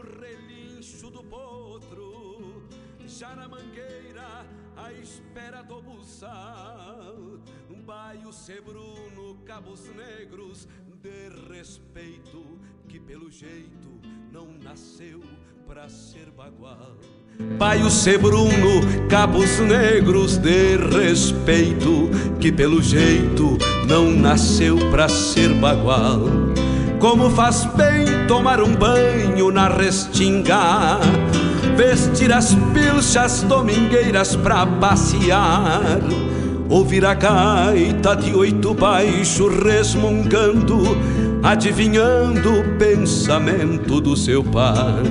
[0.00, 2.62] relincho do potro,
[3.06, 7.38] já na mangueira, à espera do buçal.
[7.84, 10.68] Baio sebruno, cabos negros,
[11.02, 13.88] de respeito, que pelo jeito
[14.30, 15.22] não nasceu
[15.66, 16.98] pra ser bagual.
[17.58, 26.20] Baio sebruno, cabos negros, de respeito, que pelo jeito não nasceu pra ser bagual.
[26.98, 30.98] Como faz bem tomar um banho na restinga,
[31.76, 36.00] vestir as pilchas domingueiras pra passear,
[36.68, 40.82] ouvir a gaita de oito baixo resmungando,
[41.42, 45.02] adivinhando o pensamento do seu par.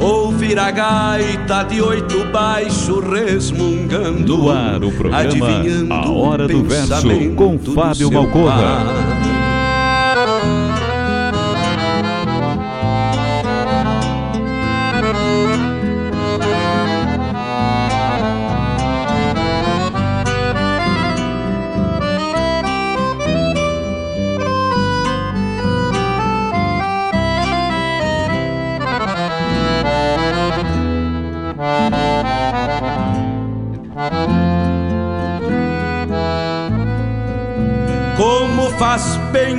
[0.00, 6.62] Ouvir a gaita de oito baixo resmungando, No ar o programa adivinhando A Hora do
[6.64, 8.56] Verso com Fábio Malcorra.
[8.56, 9.43] par.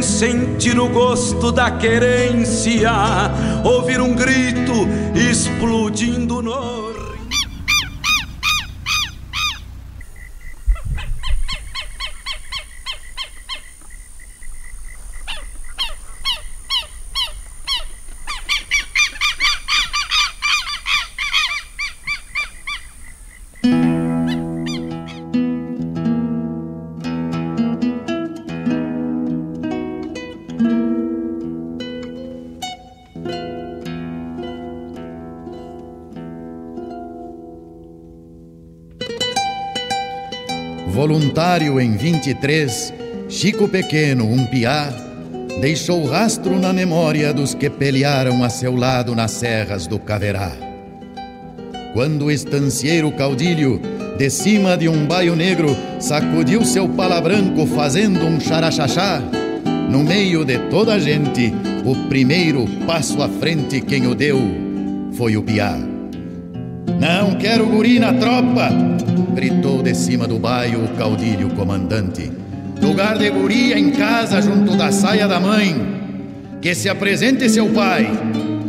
[0.05, 2.91] Sentir o gosto da querência,
[3.63, 6.14] ouvir um grito explodindo
[41.79, 42.93] Em 23,
[43.27, 44.93] Chico Pequeno, um piá,
[45.59, 50.51] deixou rastro na memória dos que pelearam a seu lado nas serras do Caverá.
[51.93, 53.81] Quando o estancieiro caudilho,
[54.17, 59.21] de cima de um baio negro, sacudiu seu pala branco fazendo um xaraxaxá,
[59.89, 61.53] no meio de toda a gente,
[61.83, 64.39] o primeiro passo à frente quem o deu
[65.13, 65.77] foi o piá.
[66.99, 68.94] Não quero guri na tropa!
[69.35, 72.31] Gritou de cima do baio o caudilho comandante.
[72.81, 75.75] Lugar de guri é em casa junto da saia da mãe.
[76.61, 78.09] Que se apresente seu pai,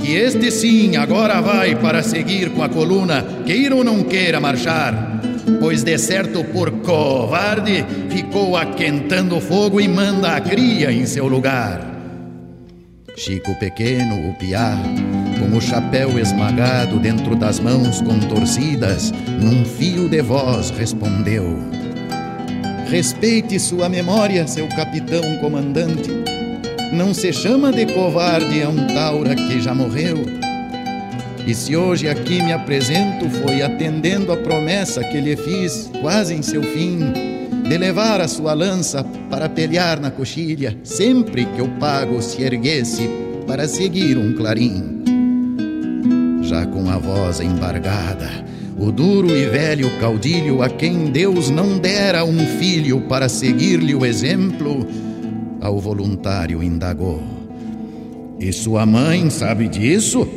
[0.01, 5.21] que este sim agora vai para seguir com a coluna, queira ou não queira marchar.
[5.61, 11.81] Pois de certo por covarde ficou aquentando fogo e manda a cria em seu lugar.
[13.17, 14.77] Chico Pequeno, o piá,
[15.47, 21.59] com o chapéu esmagado dentro das mãos contorcidas, num fio de voz respondeu:
[22.89, 26.11] Respeite sua memória, seu capitão comandante.
[26.93, 30.19] Não se chama de covarde a um taura que já morreu.
[31.47, 36.43] E se hoje aqui me apresento, foi atendendo a promessa que lhe fiz, quase em
[36.43, 36.99] seu fim,
[37.69, 43.09] de levar a sua lança para pelear na coxilha, sempre que o pago se erguesse
[43.47, 44.96] para seguir um clarim.
[46.47, 48.31] Já com a voz embargada,
[48.79, 54.07] o duro e velho caudilho a quem Deus não dera um filho para seguir-lhe o
[54.07, 54.87] exemplo,
[55.61, 57.21] ao voluntário indagou:
[58.39, 60.29] E sua mãe sabe disso?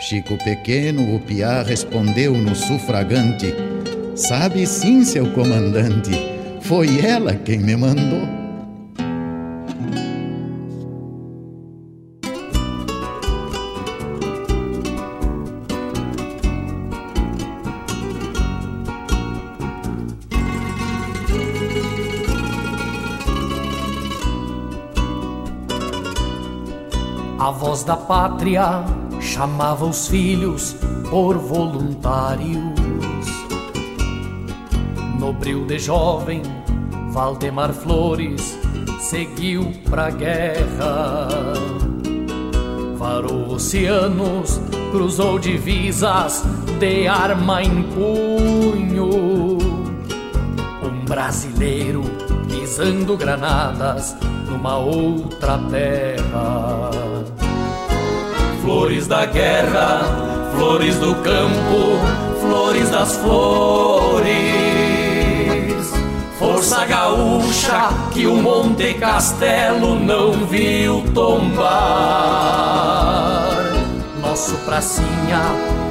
[0.00, 3.52] Chico Pequeno, o piá, respondeu no sufragante:
[4.14, 6.12] Sabe sim, seu comandante,
[6.60, 8.43] foi ela quem me mandou.
[27.74, 28.84] Voz da pátria
[29.20, 30.76] chamava os filhos
[31.10, 32.54] por voluntários.
[35.18, 35.32] No
[35.66, 36.40] de jovem,
[37.10, 38.56] Valdemar Flores
[39.00, 41.28] seguiu pra guerra.
[42.96, 44.60] Varou oceanos,
[44.92, 46.44] cruzou divisas
[46.78, 49.58] de arma em punho.
[50.80, 52.04] Um brasileiro
[52.46, 54.16] pisando granadas
[54.48, 56.73] numa outra terra.
[58.64, 60.00] Flores da guerra,
[60.56, 62.00] flores do campo,
[62.40, 64.64] flores das flores
[66.64, 71.68] força gaúcha que o Monte Castelo não viu tombar.
[74.20, 75.42] Nosso pracinha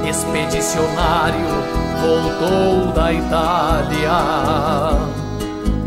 [0.08, 1.46] expedicionário
[2.02, 4.12] voltou da Itália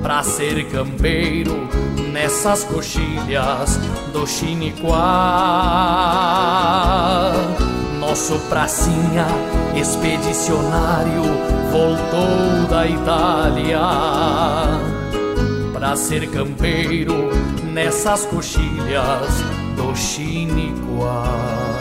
[0.06, 1.68] pra ser campeiro
[2.12, 3.76] nessas coxilhas
[4.12, 4.92] do Chiniquá.
[7.98, 9.26] Nosso pracinha
[9.74, 11.24] expedicionário
[11.72, 13.80] voltou da Itália
[15.72, 17.32] pra ser campeiro
[17.64, 19.42] nessas coxilhas
[19.74, 21.75] do Chiniquá.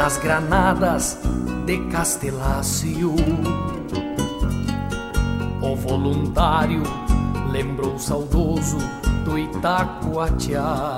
[0.00, 1.18] Pelas granadas
[1.66, 3.14] de Castelácio.
[5.60, 6.82] O voluntário
[7.52, 8.78] lembrou saudoso
[9.26, 10.96] do Itacoatiá.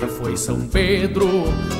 [0.00, 1.28] E foi São Pedro,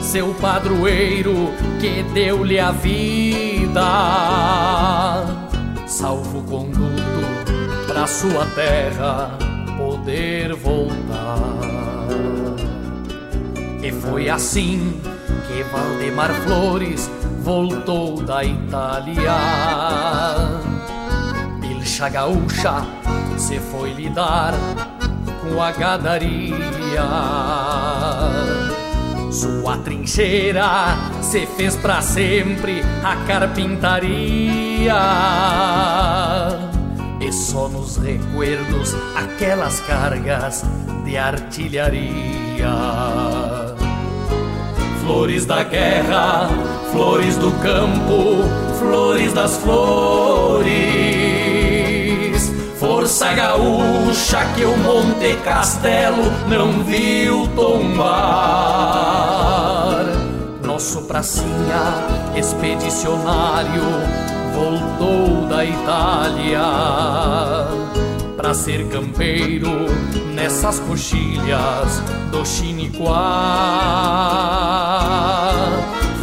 [0.02, 1.34] seu padroeiro,
[1.80, 3.80] que deu-lhe a vida,
[5.86, 7.22] salvo conduto
[7.86, 9.38] para sua terra
[9.78, 11.85] poder voltar.
[13.82, 15.00] E foi assim
[15.46, 17.10] que Valdemar Flores
[17.42, 19.34] voltou da Itália.
[21.60, 22.84] Pilcha gaúcha
[23.36, 24.54] se foi lidar
[25.40, 27.04] com a gadaria.
[29.30, 34.94] Sua trincheira se fez para sempre a carpintaria.
[37.20, 40.64] E só nos recuerdos aquelas cargas
[41.06, 42.26] de artilharia
[45.06, 46.50] flores da guerra,
[46.90, 48.42] flores do campo,
[48.76, 50.66] flores das flores.
[52.76, 58.16] Força gaúcha que o Monte Castelo não viu tombar.
[60.64, 62.04] Nosso pracinha
[62.34, 63.84] expedicionário
[64.52, 66.66] voltou da Itália
[68.46, 69.72] pra ser campeiro
[70.32, 72.00] nessas coxilhas
[72.30, 73.02] do Chiniquá.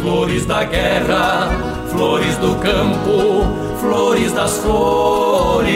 [0.00, 1.50] Flores da guerra,
[1.90, 3.44] flores do campo,
[3.78, 5.74] flores das flores.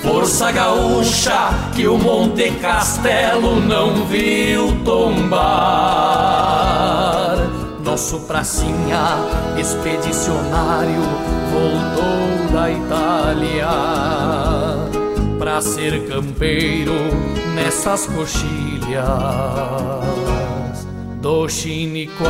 [0.00, 5.56] Força gaúcha que o Monte Castelo não viu tombar.
[7.82, 9.16] Nosso pracinha
[9.58, 11.02] expedicionário
[11.50, 14.15] voltou da Itália
[15.46, 16.92] pra ser campeiro
[17.54, 19.06] nessas coxilhas
[21.22, 22.26] do Chiniquá.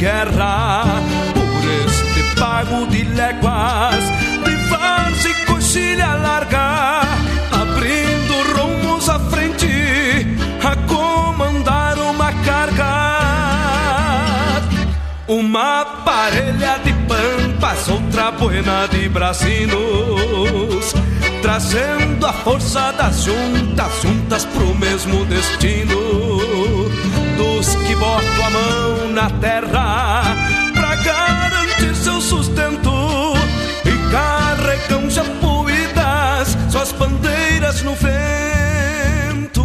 [0.00, 0.84] Guerra
[1.34, 4.02] por este pago de léguas
[4.46, 7.02] de vaz e coxilha larga,
[7.52, 10.26] abrindo rumos à frente
[10.64, 13.20] a comandar uma carga
[15.28, 20.94] uma parelha de pampas, outra buena de bracinos
[21.42, 25.98] trazendo a força das juntas, juntas pro mesmo destino.
[27.36, 29.89] Dos que botam a mão na terra
[32.30, 32.92] sustento
[33.84, 39.64] e carregam japuídas, suas bandeiras no vento.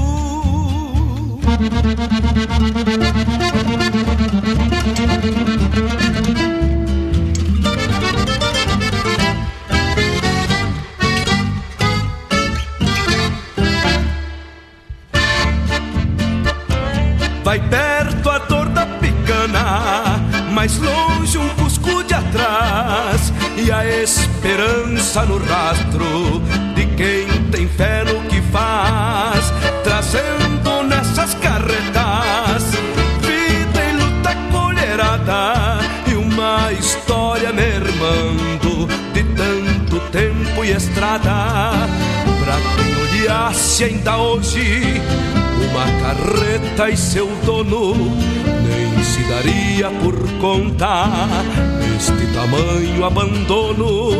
[51.79, 54.11] Deste tamanho abandono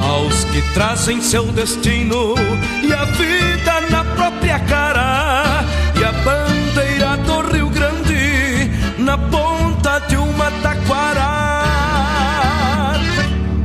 [0.00, 2.36] aos que trazem seu destino
[2.80, 5.64] e a vida na própria cara
[5.98, 11.48] e a bandeira do Rio Grande na ponta de uma taquara.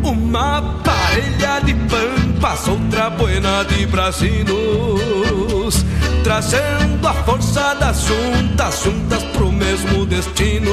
[0.02, 5.86] Uma parelha de pampas outra buena de brasinos
[6.24, 10.72] trazendo a força das juntas, juntas pro mesmo destino.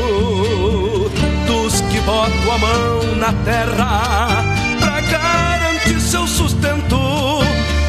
[1.46, 4.44] Dos que botam a mão na terra
[4.78, 6.98] pra garantir seu sustento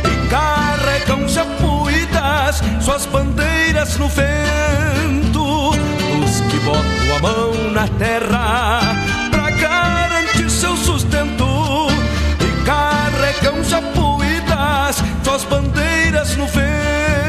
[0.05, 5.71] e carregam japuídas, suas bandeiras no vento.
[5.71, 8.79] Dos que botam a mão na terra
[9.31, 11.87] pra garantir seu sustento
[12.39, 17.20] e carregam japuídas, suas bandeiras no vento.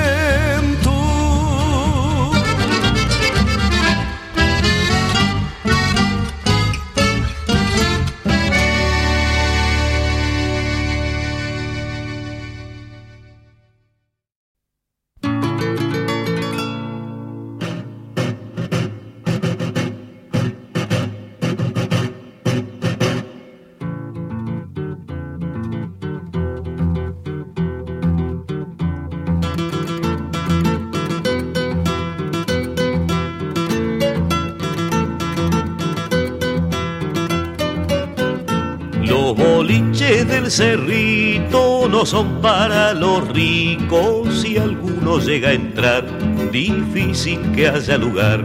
[40.42, 44.42] Del cerrito no son para los ricos.
[44.42, 46.04] Si alguno llega a entrar,
[46.50, 48.44] difícil que haya lugar.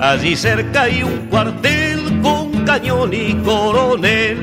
[0.00, 4.38] Allí cerca hay un cuartel con cañón y coronel.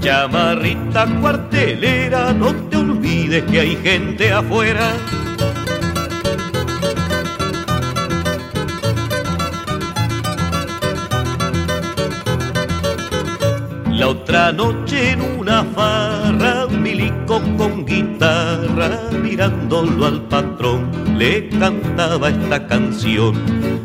[0.00, 4.92] Chamarrita cuartelera, no te olvides que hay gente afuera.
[14.52, 20.88] Noche en una farra, milico con guitarra, mirándolo al patrón,
[21.18, 23.34] le cantaba esta canción.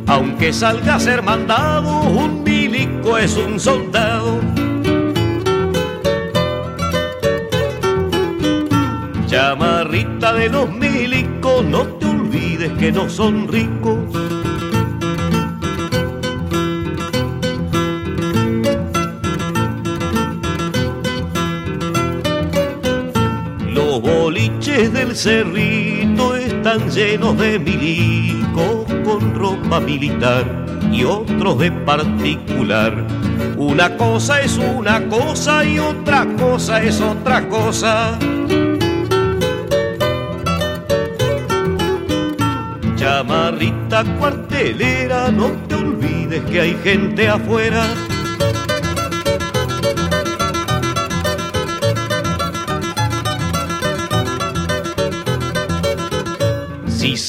[0.06, 4.40] Aunque salga a ser mandado, un milico es un soldado.
[9.26, 14.01] Chamarrita de los milicos, no te olvides que no son ricos.
[25.22, 30.44] Cerrito están llenos de milicos con ropa militar
[30.92, 33.06] y otros de particular.
[33.56, 38.18] Una cosa es una cosa y otra cosa es otra cosa.
[42.96, 47.86] Chamarrita cuartelera, no te olvides que hay gente afuera.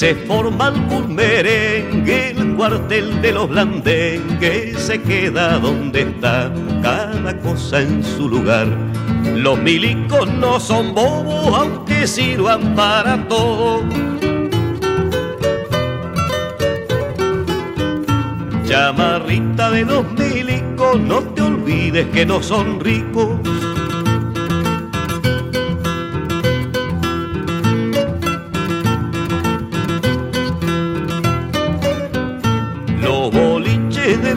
[0.02, 7.82] Se forma algún merengue, el cuartel de los blandengues se queda donde está, cada cosa
[7.82, 8.66] en su lugar.
[9.36, 13.84] Los milicos no son bobos, aunque sirvan para todo.
[18.66, 23.38] Chamarrita de los milicos, no te olvides que no son ricos.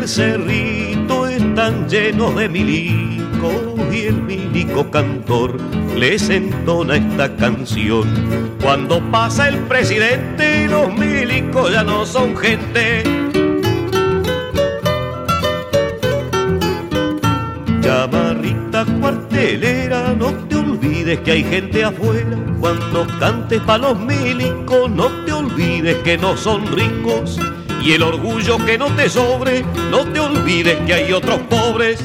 [0.08, 5.58] Cerrito están llenos de milico y el milico cantor
[5.98, 8.08] les entona esta canción.
[8.62, 13.02] Cuando pasa el presidente, los milicos ya no son gente.
[17.82, 22.38] Chamarrita cuartelera, no te olvides que hay gente afuera.
[22.60, 27.40] Cuando cantes pa' los milicos, no te olvides que no son ricos
[27.86, 29.62] y el orgullo que no te sobre,
[29.92, 32.00] no te olvides que hay otros pobres.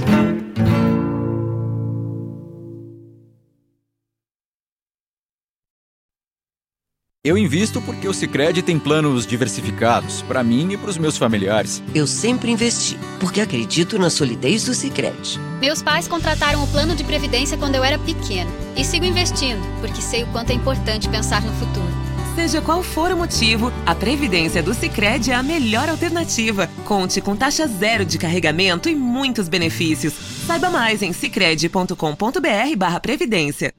[7.22, 11.82] Eu invisto porque o Sicredi tem planos diversificados para mim e para os meus familiares.
[11.94, 15.38] Eu sempre investi porque acredito na solidez do Sicredi.
[15.60, 20.00] Meus pais contrataram o plano de previdência quando eu era pequeno e sigo investindo porque
[20.00, 21.99] sei o quanto é importante pensar no futuro.
[22.40, 26.70] Seja qual for o motivo, a Previdência do Sicredi é a melhor alternativa.
[26.86, 30.14] Conte com taxa zero de carregamento e muitos benefícios.
[30.46, 33.74] Saiba mais em sicredi.com.br/previdência.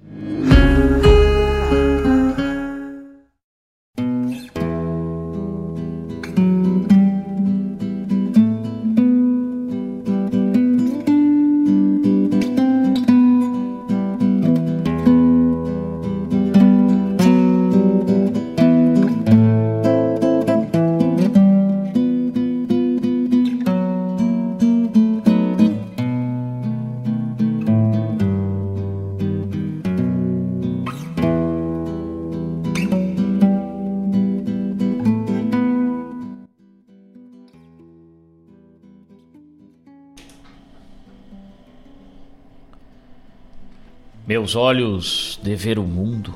[44.31, 46.33] Meus olhos de ver o mundo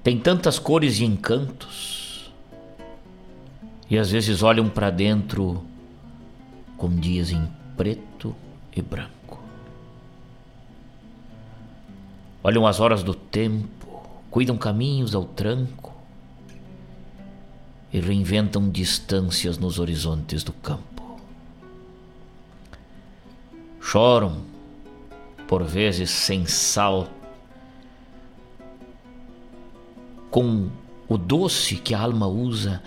[0.00, 2.32] têm tantas cores e encantos,
[3.90, 5.64] e às vezes olham para dentro
[6.76, 8.32] com dias em preto
[8.72, 9.42] e branco.
[12.44, 14.00] Olham as horas do tempo,
[14.30, 15.96] cuidam caminhos ao tranco
[17.92, 21.20] e reinventam distâncias nos horizontes do campo.
[23.80, 24.57] Choram
[25.48, 27.08] por vezes sem sal,
[30.30, 30.68] com
[31.08, 32.82] o doce que a alma usa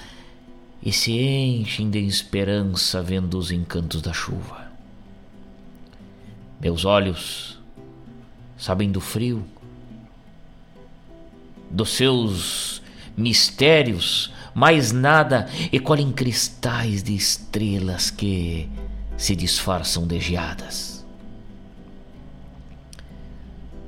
[0.82, 4.72] e se enchem de esperança vendo os encantos da chuva.
[6.62, 7.60] Meus olhos
[8.56, 9.44] sabem do frio,
[11.68, 12.80] dos seus
[13.18, 18.70] mistérios, mais nada e colhem cristais de estrelas que
[19.18, 20.91] se disfarçam de geadas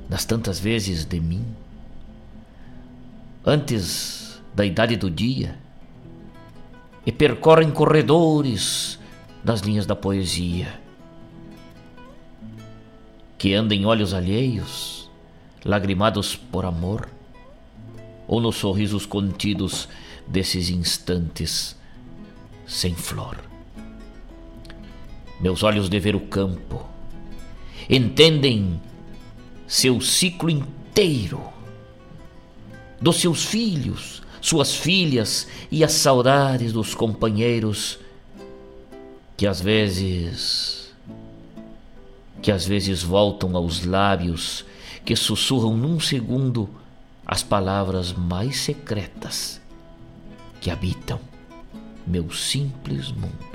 [0.08, 1.44] das tantas vezes de mim,
[3.44, 5.58] antes da idade do dia,
[7.06, 8.98] e percorrem corredores
[9.42, 10.80] das linhas da poesia,
[13.36, 15.10] que andam em olhos alheios,
[15.64, 17.08] lagrimados por amor,
[18.26, 19.88] ou nos sorrisos contidos
[20.26, 21.76] desses instantes
[22.66, 23.36] sem flor.
[25.40, 26.86] Meus olhos de ver o campo
[27.88, 28.80] entendem
[29.66, 31.42] seu ciclo inteiro,
[33.00, 37.98] dos seus filhos, suas filhas e as saudades dos companheiros
[39.36, 40.94] que às vezes
[42.42, 44.66] que às vezes voltam aos lábios
[45.02, 46.68] que sussurram num segundo
[47.26, 49.60] as palavras mais secretas
[50.60, 51.18] que habitam
[52.06, 53.54] meu simples mundo.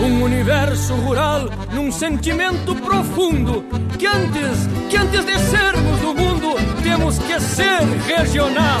[0.00, 3.64] um universo rural num sentimento profundo
[3.98, 8.80] que antes, que antes de sermos do mundo, temos que ser regional.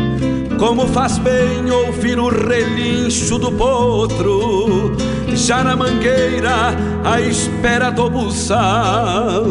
[0.61, 4.95] Como faz bem ouvir o relincho do potro,
[5.35, 9.43] já na mangueira à espera do buçal.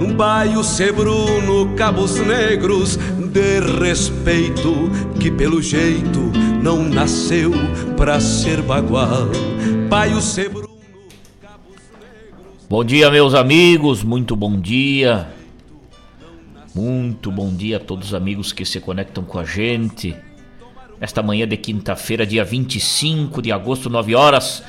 [0.00, 7.52] Um baio sebruno, cabos negros de respeito, que pelo jeito não nasceu
[7.94, 9.28] pra ser bagual.
[9.90, 10.78] Baio sebruno.
[12.70, 15.28] Bom dia, meus amigos, muito bom dia.
[16.74, 20.16] Muito bom dia a todos os amigos que se conectam com a gente.
[21.04, 24.64] Esta manhã de quinta-feira, dia 25 de agosto, 9 horas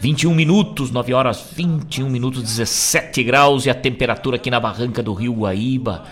[0.00, 5.14] 21 minutos, 9 horas 21 minutos, 17 graus e a temperatura aqui na barranca do
[5.14, 6.02] Rio Guaíba.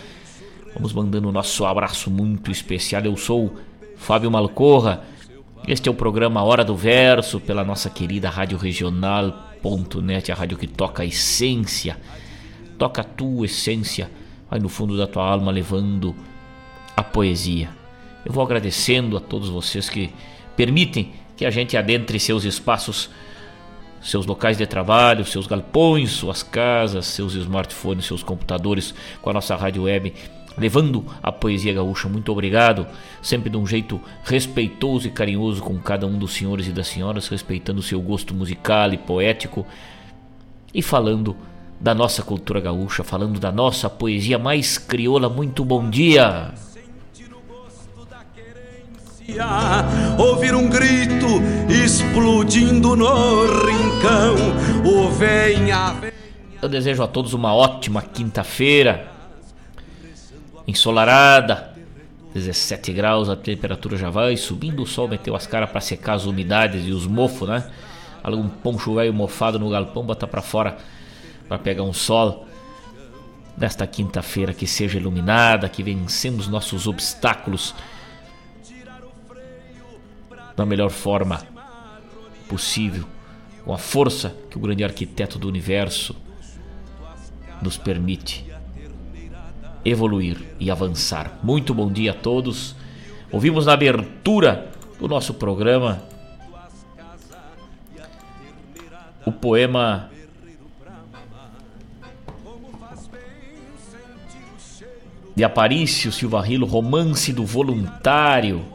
[0.74, 3.02] Vamos mandando o nosso abraço muito especial.
[3.02, 3.52] Eu sou
[3.96, 5.02] Fábio Malcorra.
[5.66, 10.68] Este é o programa Hora do Verso pela nossa querida Rádio Regional.net, a rádio que
[10.68, 11.98] toca a essência,
[12.78, 14.08] toca a tua essência,
[14.48, 16.14] vai no fundo da tua alma levando
[16.96, 17.82] a poesia.
[18.24, 20.12] Eu vou agradecendo a todos vocês que
[20.56, 23.10] permitem que a gente adentre seus espaços,
[24.00, 29.56] seus locais de trabalho, seus galpões, suas casas, seus smartphones, seus computadores com a nossa
[29.56, 30.12] rádio web,
[30.56, 32.08] levando a poesia gaúcha.
[32.08, 32.86] Muito obrigado,
[33.20, 37.28] sempre de um jeito respeitoso e carinhoso com cada um dos senhores e das senhoras,
[37.28, 39.66] respeitando o seu gosto musical e poético
[40.72, 41.36] e falando
[41.80, 45.28] da nossa cultura gaúcha, falando da nossa poesia mais crioula.
[45.28, 46.54] Muito bom dia!
[50.18, 51.26] Ouvir um grito
[51.68, 54.34] explodindo no rincão.
[54.84, 55.94] O venha.
[56.60, 59.08] Eu desejo a todos uma ótima quinta-feira.
[60.66, 61.72] Ensolarada.
[62.34, 64.82] 17 graus, a temperatura já vai subindo.
[64.82, 67.64] O sol meteu as caras para secar as umidades e os mofos, né?
[68.22, 70.76] Algum poncho velho mofado no galpão, bota para fora
[71.48, 72.46] para pegar um sol.
[73.56, 77.74] Nesta quinta-feira que seja iluminada, que vencemos nossos obstáculos
[80.56, 81.42] da melhor forma
[82.48, 83.04] possível,
[83.64, 86.14] com a força que o grande arquiteto do universo
[87.60, 88.44] nos permite
[89.84, 91.38] evoluir e avançar.
[91.42, 92.74] Muito bom dia a todos.
[93.30, 96.02] Ouvimos na abertura do nosso programa
[99.26, 100.10] o poema
[105.34, 108.73] de Aparício Silva Rilo, Romance do Voluntário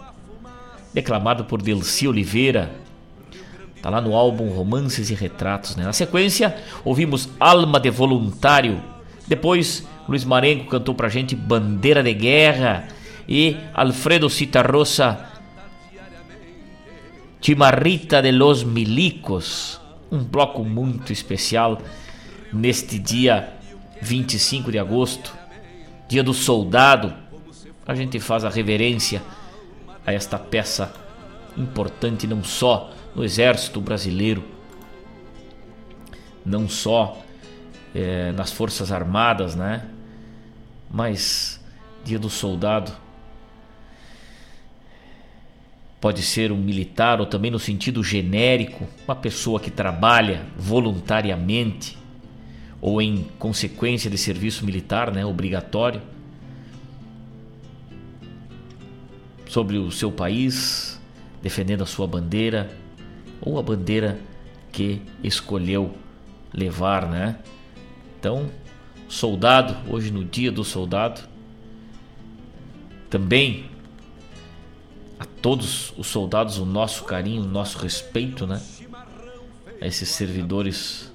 [0.99, 2.71] declamado por Delci Oliveira.
[3.81, 5.85] Tá lá no álbum Romances e Retratos, né?
[5.85, 8.81] Na sequência, ouvimos Alma de Voluntário.
[9.25, 12.89] Depois, Luiz Marengo cantou pra gente Bandeira de Guerra
[13.27, 15.25] e Alfredo Citarrosa
[17.41, 19.79] Chimarrita de los Milicos.
[20.11, 21.81] Um bloco muito especial
[22.51, 23.53] neste dia
[24.01, 25.33] 25 de agosto,
[26.09, 27.13] dia do soldado.
[27.87, 29.21] A gente faz a reverência
[30.05, 30.93] a esta peça
[31.57, 34.43] importante não só no exército brasileiro,
[36.45, 37.21] não só
[37.93, 39.85] é, nas forças armadas, né?
[40.89, 41.59] Mas
[42.03, 42.91] dia do soldado
[45.99, 51.97] pode ser um militar ou também no sentido genérico, uma pessoa que trabalha voluntariamente
[52.81, 56.01] ou em consequência de serviço militar, né, obrigatório
[59.49, 61.01] sobre o seu país,
[61.41, 62.69] defendendo a sua bandeira
[63.41, 64.19] ou a bandeira
[64.71, 65.97] que escolheu
[66.53, 67.39] levar, né?
[68.19, 68.51] Então,
[69.07, 71.21] soldado, hoje no dia do soldado,
[73.09, 73.71] também
[75.19, 78.61] a todos os soldados o nosso carinho, o nosso respeito, né?
[79.81, 81.11] A esses servidores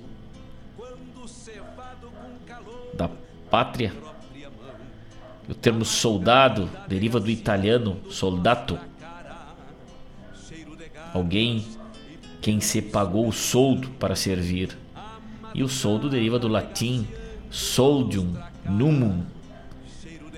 [2.94, 3.08] da
[3.48, 4.03] pátria
[5.48, 8.78] o termo soldado deriva do italiano soldato,
[11.12, 11.64] alguém
[12.40, 14.76] quem se pagou o soldo para servir.
[15.54, 17.06] E o soldo deriva do latim
[17.50, 18.34] soldium
[18.68, 19.24] numum,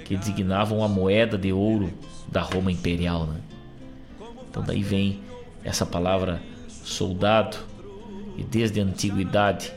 [0.05, 1.92] que designavam a moeda de ouro
[2.29, 3.27] da Roma imperial.
[3.27, 3.40] Né?
[4.49, 5.21] Então daí vem
[5.64, 7.57] essa palavra soldado
[8.37, 9.73] e desde a antiguidade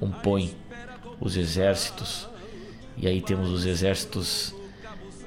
[0.00, 0.56] compõe
[1.20, 2.28] os exércitos.
[2.96, 4.54] E aí temos os exércitos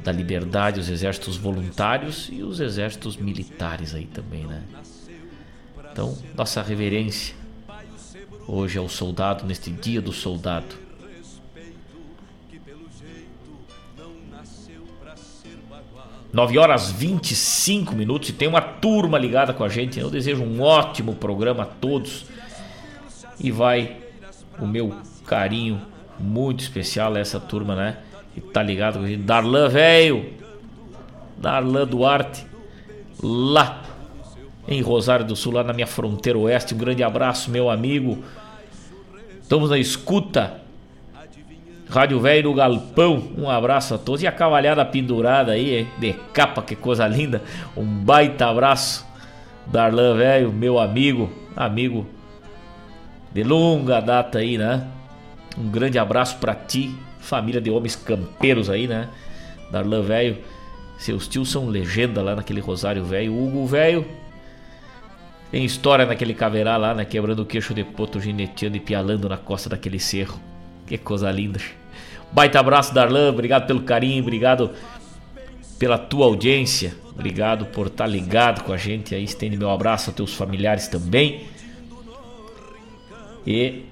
[0.03, 4.63] da liberdade, os exércitos voluntários e os exércitos militares aí também, né?
[5.91, 7.35] Então, nossa reverência
[8.47, 10.87] hoje ao soldado neste dia do soldado.
[16.31, 19.99] Nove horas 25 minutos e tem uma turma ligada com a gente.
[19.99, 22.25] Eu desejo um ótimo programa a todos.
[23.39, 23.97] E vai
[24.59, 25.81] o meu carinho
[26.19, 27.97] muito especial essa turma, né?
[28.35, 29.23] E tá ligado com a gente.
[29.23, 30.33] Darlan, velho!
[31.37, 32.45] Darlan Duarte,
[33.21, 33.83] lá
[34.67, 36.73] em Rosário do Sul, lá na minha fronteira oeste.
[36.73, 38.23] Um grande abraço, meu amigo.
[39.41, 40.61] Estamos na escuta.
[41.89, 43.31] Rádio Velho do Galpão.
[43.37, 44.21] Um abraço a todos.
[44.21, 47.41] E a cavalhada pendurada aí, de capa, que coisa linda.
[47.77, 49.05] Um baita abraço.
[49.67, 52.05] Darlan, velho, meu amigo, amigo
[53.33, 54.87] de longa data aí, né?
[55.57, 59.09] Um grande abraço para ti, família de homens campeiros aí, né?
[59.71, 60.37] Darlan velho,
[60.97, 63.33] seus tios são legenda lá naquele Rosário velho.
[63.33, 64.05] Hugo velho
[65.51, 67.05] tem história naquele caverá lá, né?
[67.05, 70.39] Quebrando o queixo de poto, gineteando e pialando na costa daquele cerro.
[70.85, 71.59] Que coisa linda.
[72.31, 73.29] Baita abraço, Darlan.
[73.29, 74.71] Obrigado pelo carinho, obrigado
[75.79, 76.93] pela tua audiência.
[77.13, 79.23] Obrigado por estar ligado com a gente aí.
[79.23, 81.45] Estende meu abraço aos teus familiares também.
[83.45, 83.85] E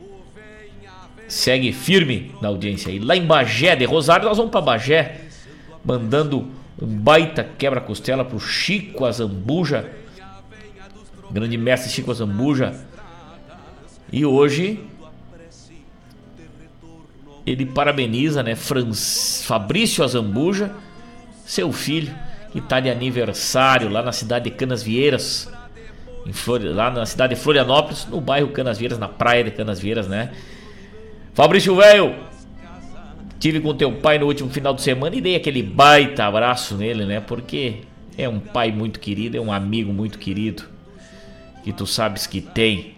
[1.28, 3.00] segue firme na audiência aí.
[3.00, 5.22] Lá em Bagé, de Rosário, nós vamos para Bagé,
[5.84, 6.48] mandando
[6.82, 9.90] um baita quebra-costela pro Chico Azambuja,
[11.32, 12.76] grande mestre Chico Azambuja.
[14.12, 14.80] E hoje
[17.46, 20.72] ele parabeniza, né, Franz, Fabrício Azambuja,
[21.46, 22.14] seu filho,
[22.52, 25.52] que está de aniversário lá na cidade de Canas Vieiras,
[26.74, 30.32] lá na cidade de Florianópolis, no bairro Canas Vieiras, na praia de Canas Vieiras, né?
[31.36, 32.16] Fabrício Velho,
[33.38, 37.06] tive com teu pai no último final de semana e dei aquele baita abraço nele,
[37.06, 37.20] né?
[37.20, 37.82] Porque
[38.18, 40.64] é um pai muito querido, é um amigo muito querido,
[41.62, 42.96] que tu sabes que tem.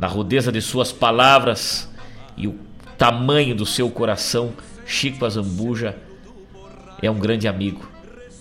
[0.00, 1.92] Na rudeza de suas palavras
[2.38, 2.58] e o
[2.96, 4.54] tamanho do seu coração,
[4.86, 5.98] Chico Azambuja
[7.02, 7.93] é um grande amigo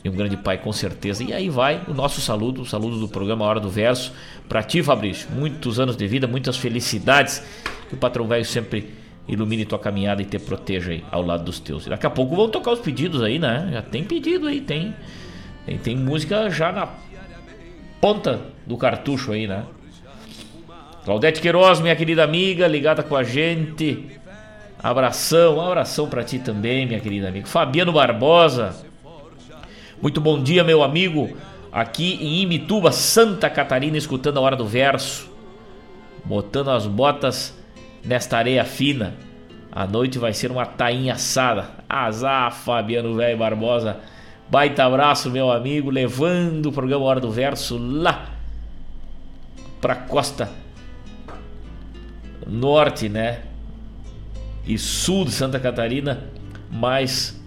[0.03, 1.23] e um grande pai, com certeza.
[1.23, 4.11] E aí vai o nosso saludo, o saludo do programa Hora do Verso,
[4.49, 5.29] para ti, Fabrício.
[5.31, 7.41] Muitos anos de vida, muitas felicidades
[7.87, 8.93] que o patrão velho sempre
[9.27, 11.85] ilumine tua caminhada e te proteja aí ao lado dos teus.
[11.85, 13.69] E daqui a pouco vão tocar os pedidos aí, né?
[13.71, 14.93] Já tem pedido aí, tem.
[15.65, 16.89] Tem, tem música já na
[18.01, 19.63] ponta do cartucho aí, né?
[21.05, 24.05] Claudete Queiroz, minha querida amiga, ligada com a gente.
[24.81, 27.47] Abração, um abração para ti também, minha querida amiga.
[27.47, 28.92] Fabiano Barbosa.
[30.03, 31.29] Muito bom dia, meu amigo.
[31.71, 35.31] Aqui em Imituba, Santa Catarina, escutando a hora do verso.
[36.25, 37.57] Botando as botas
[38.03, 39.13] nesta areia fina.
[39.71, 41.69] A noite vai ser uma tainha assada.
[41.87, 44.01] Azar, Fabiano Velho Barbosa.
[44.49, 48.25] Baita abraço, meu amigo, levando o programa Hora do Verso lá
[49.79, 50.51] pra costa
[52.45, 53.43] norte, né?
[54.67, 56.25] E sul de Santa Catarina,
[56.69, 57.41] mais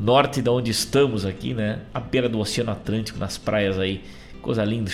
[0.00, 1.80] norte de onde estamos aqui, né?
[1.92, 4.02] À beira do Oceano Atlântico, nas praias aí.
[4.40, 4.90] Coisa linda.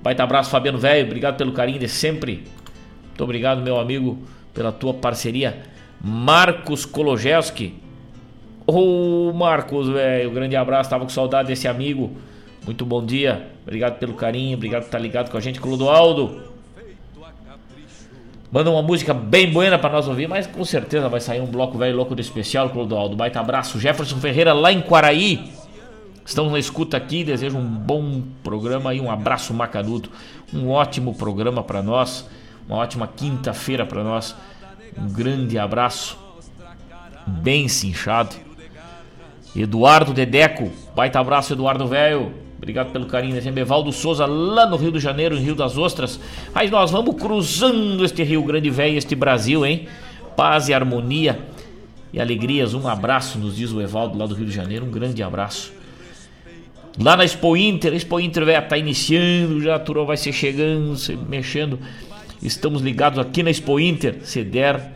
[0.00, 1.06] Baita abraço, Fabiano Velho.
[1.06, 2.44] Obrigado pelo carinho de sempre.
[3.08, 4.18] Muito obrigado, meu amigo,
[4.54, 5.62] pela tua parceria.
[6.00, 7.74] Marcos Kologeski.
[8.66, 10.88] Ô, oh, Marcos, velho, grande abraço.
[10.88, 12.16] Tava com saudade desse amigo.
[12.64, 13.50] Muito bom dia.
[13.62, 14.56] Obrigado pelo carinho.
[14.56, 15.60] Obrigado por estar ligado com a gente.
[15.60, 16.53] Clodoaldo.
[18.54, 21.76] Manda uma música bem buena para nós ouvir, mas com certeza vai sair um bloco
[21.76, 23.16] velho louco do especial, Clodoaldo.
[23.16, 23.80] Baita abraço.
[23.80, 25.50] Jefferson Ferreira lá em Quaraí.
[26.24, 27.24] Estamos na escuta aqui.
[27.24, 30.08] Desejo um bom programa e um abraço macanudo.
[30.52, 32.30] Um ótimo programa para nós.
[32.68, 34.36] Uma ótima quinta-feira para nós.
[34.96, 36.16] Um grande abraço.
[37.26, 38.36] Bem cinchado.
[39.56, 40.70] Eduardo Dedeco.
[40.94, 42.32] Baita abraço, Eduardo Velho.
[42.64, 43.36] Obrigado pelo carinho.
[43.58, 46.18] Evaldo Souza, lá no Rio de Janeiro, em Rio das Ostras.
[46.54, 49.86] Aí nós vamos cruzando este Rio Grande Velho, este Brasil, hein?
[50.34, 51.38] Paz e harmonia
[52.10, 52.72] e alegrias.
[52.72, 54.86] Um abraço, nos diz o Evaldo, lá do Rio de Janeiro.
[54.86, 55.74] Um grande abraço.
[56.98, 60.32] Lá na Expo Inter, a Expo Inter vai tá iniciando, já a turma vai ser
[60.32, 61.78] chegando, se mexendo.
[62.42, 64.20] Estamos ligados aqui na Expo Inter.
[64.22, 64.90] Se der,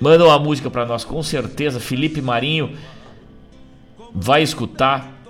[0.00, 1.80] manda uma música para nós, com certeza.
[1.80, 2.76] Felipe Marinho
[4.14, 5.20] vai escutar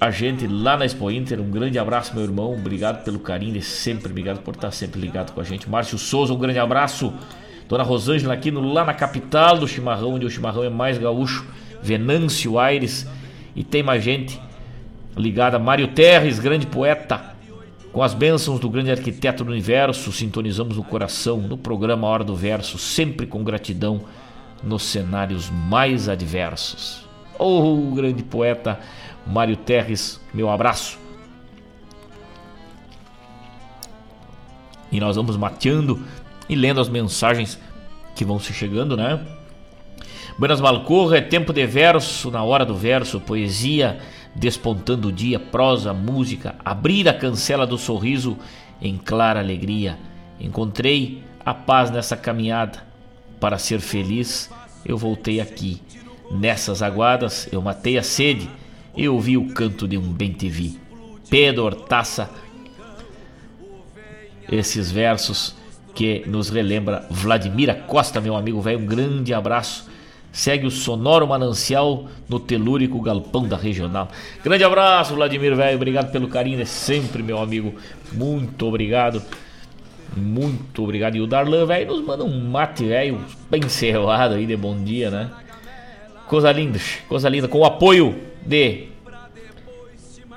[0.00, 1.40] a gente lá na Expo Inter.
[1.40, 2.54] Um grande abraço, meu irmão.
[2.54, 4.10] Obrigado pelo carinho e sempre.
[4.10, 5.68] Obrigado por estar sempre ligado com a gente.
[5.68, 7.12] Márcio Souza, um grande abraço.
[7.68, 11.46] Dona Rosângela aqui no, lá na capital do chimarrão, onde o chimarrão é mais gaúcho.
[11.82, 13.06] Venâncio Aires
[13.54, 14.40] E tem mais gente
[15.16, 15.58] ligada.
[15.58, 17.34] Mário Terres, grande poeta.
[17.92, 22.36] Com as bênçãos do grande arquiteto do universo, sintonizamos no coração, no programa Hora do
[22.36, 24.02] Verso, sempre com gratidão
[24.62, 27.08] nos cenários mais adversos.
[27.38, 28.78] Oh, grande poeta
[29.26, 30.98] Mário Terres, meu abraço.
[34.90, 36.00] E nós vamos mateando
[36.48, 37.58] e lendo as mensagens
[38.14, 39.20] que vão se chegando, né?
[40.38, 44.00] Buenas Malcorra, é tempo de verso, na hora do verso, poesia,
[44.34, 48.36] despontando o dia, prosa, música, abrir a cancela do sorriso
[48.80, 49.98] em clara alegria.
[50.40, 52.89] Encontrei a paz nessa caminhada.
[53.40, 54.50] Para ser feliz,
[54.84, 55.80] eu voltei aqui.
[56.30, 58.48] Nessas aguadas, eu matei a sede
[58.96, 60.78] e ouvi o canto de um bem-te-vi.
[61.28, 62.30] Pedro Hortaça,
[64.50, 65.54] esses versos
[65.94, 68.78] que nos relembra Vladimir Costa, meu amigo velho.
[68.78, 69.88] Um grande abraço.
[70.32, 74.08] Segue o sonoro manancial no telúrico galpão da regional.
[74.44, 75.76] Grande abraço, Vladimir velho.
[75.76, 77.74] Obrigado pelo carinho, é sempre, meu amigo.
[78.12, 79.22] Muito obrigado.
[80.16, 81.16] Muito obrigado.
[81.16, 83.20] E o Darlan, velho, nos manda um mate, velho,
[83.50, 85.30] bem cerrado aí de bom dia, né?
[86.26, 87.48] Coisa linda, coisa linda.
[87.48, 88.88] Com o apoio de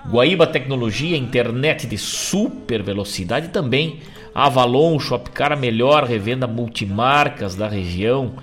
[0.10, 4.00] Guaíba Tecnologia, internet de super velocidade também.
[4.34, 8.34] Avalon, Shopcar, melhor revenda multimarcas da região.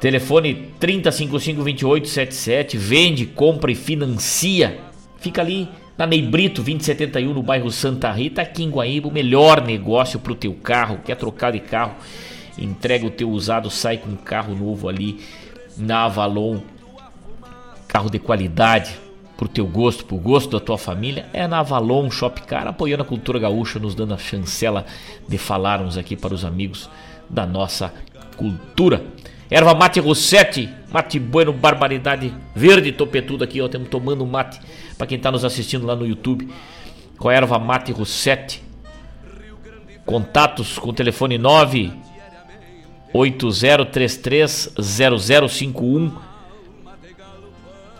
[0.00, 2.76] Telefone 3055-2877.
[2.76, 4.78] Vende, compra e financia.
[5.18, 5.68] Fica ali
[5.98, 9.08] na Neibrito 2071, no bairro Santa Rita, aqui em Guaíba.
[9.08, 11.00] O melhor negócio para o teu carro.
[11.04, 11.96] Quer trocar de carro?
[12.56, 15.18] Entrega o teu usado, sai com um carro novo ali
[15.76, 16.60] na Avalon.
[17.88, 18.94] Carro de qualidade
[19.36, 23.38] pro teu gosto, pro gosto da tua família, é na Avalon Shopcar, apoiando a cultura
[23.38, 24.84] gaúcha, nos dando a chancela
[25.28, 26.88] de falarmos aqui para os amigos
[27.28, 27.92] da nossa
[28.36, 29.04] cultura.
[29.50, 34.60] Erva mate Rossetti, mate bueno, barbaridade verde topetudo aqui, ó, temos tomando mate
[34.96, 36.48] para quem está nos assistindo lá no YouTube.
[37.16, 38.62] Com a erva mate Rossetti.
[40.04, 41.92] Contatos com o telefone 9
[43.12, 46.28] 8033 0051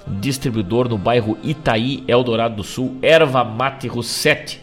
[0.08, 4.62] distribuidor no bairro Itaí, Eldorado do Sul, Erva Mate Rossetti.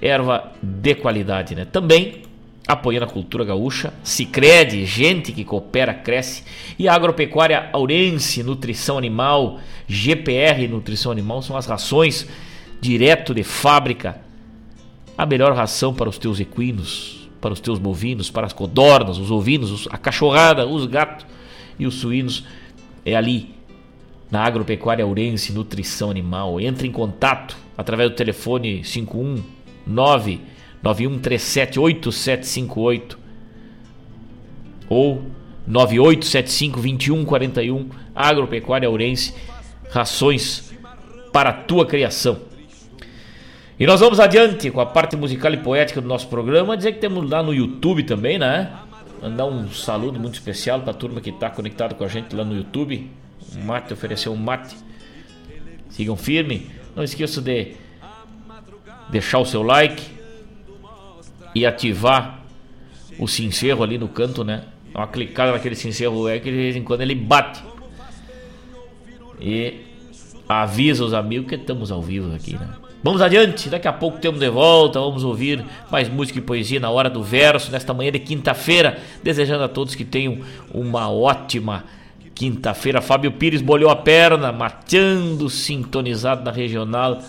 [0.00, 1.64] Erva de qualidade, né?
[1.64, 2.22] Também
[2.66, 6.44] apoiando a cultura gaúcha, Sicredi, gente que coopera, cresce,
[6.78, 12.26] e a agropecuária Aurense, nutrição animal, GPR, nutrição animal, são as rações
[12.80, 14.20] direto de fábrica.
[15.18, 19.30] A melhor ração para os teus equinos, para os teus bovinos, para as codornas, os
[19.30, 21.26] ovinos, a cachorrada, os gatos
[21.78, 22.44] e os suínos
[23.04, 23.54] é ali
[24.30, 26.60] na Agropecuária Urense Nutrição Animal.
[26.60, 30.40] Entre em contato através do telefone 519
[30.82, 33.16] 91378758
[34.88, 35.22] ou
[35.68, 39.34] 98752141 Agropecuária Urense
[39.90, 40.72] Rações
[41.32, 42.38] para a tua criação.
[43.78, 46.76] E nós vamos adiante com a parte musical e poética do nosso programa.
[46.76, 48.70] Dizer que temos lá no YouTube também, né?
[49.20, 52.44] Mandar um saludo muito especial para a turma que está conectada com a gente lá
[52.44, 53.10] no YouTube.
[53.56, 54.76] Um mate, ofereceu um mate.
[55.90, 56.70] Sigam firme.
[56.94, 57.72] Não esqueça de
[59.10, 60.02] deixar o seu like
[61.54, 62.40] e ativar
[63.18, 64.64] o sincero ali no canto, né?
[64.94, 67.62] Uma clicada naquele sincero é que de vez em quando ele bate.
[69.40, 69.80] E
[70.48, 72.68] avisa os amigos que estamos ao vivo aqui, né?
[73.02, 76.88] Vamos adiante, daqui a pouco temos de volta, vamos ouvir mais música e poesia na
[76.88, 80.38] hora do verso, nesta manhã de quinta-feira, desejando a todos que tenham
[80.72, 81.84] uma ótima
[82.32, 83.00] quinta-feira.
[83.00, 87.20] Fábio Pires bolhou a perna, mateando, sintonizado na regional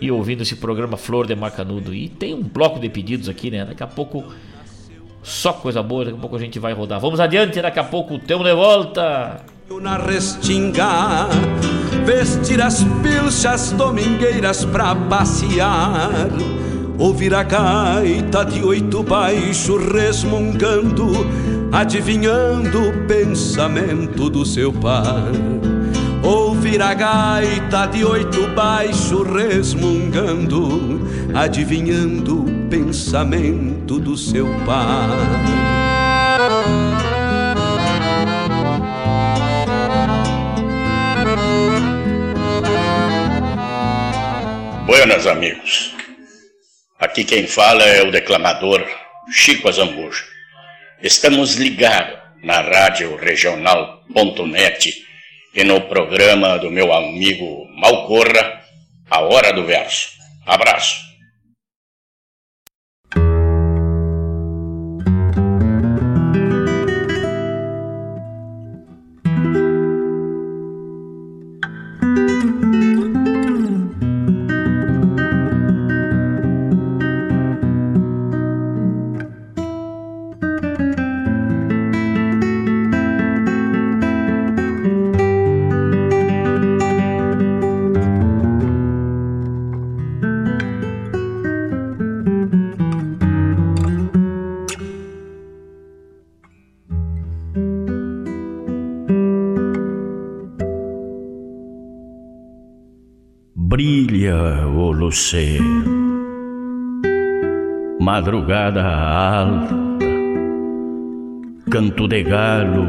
[0.00, 1.94] e ouvindo esse programa Flor de Macanudo.
[1.94, 3.64] E tem um bloco de pedidos aqui, né?
[3.64, 4.24] Daqui a pouco
[5.22, 6.98] só coisa boa, daqui a pouco a gente vai rodar.
[6.98, 9.44] Vamos adiante, daqui a pouco temos de volta.
[9.80, 11.28] Na restinga,
[12.04, 16.28] vestir as pilchas domingueiras pra passear,
[16.98, 21.12] ouvir a gaita de oito baixo resmungando,
[21.70, 25.30] adivinhando o pensamento do seu par.
[26.22, 31.00] Ouvir a gaita de oito baixo resmungando,
[31.34, 35.08] adivinhando o pensamento do seu pai.
[44.86, 45.94] Buenas, amigos.
[46.98, 48.84] Aqui quem fala é o declamador
[49.32, 50.24] Chico Azambuja.
[51.02, 55.09] Estamos ligados na rádio regional.net
[55.54, 58.60] e no programa do meu amigo Malcorra,
[59.10, 60.10] A Hora do Verso.
[60.46, 61.09] Abraço.
[105.10, 105.64] Brilha o luceiro.
[108.00, 109.74] Madrugada alta,
[111.70, 112.86] canto de galo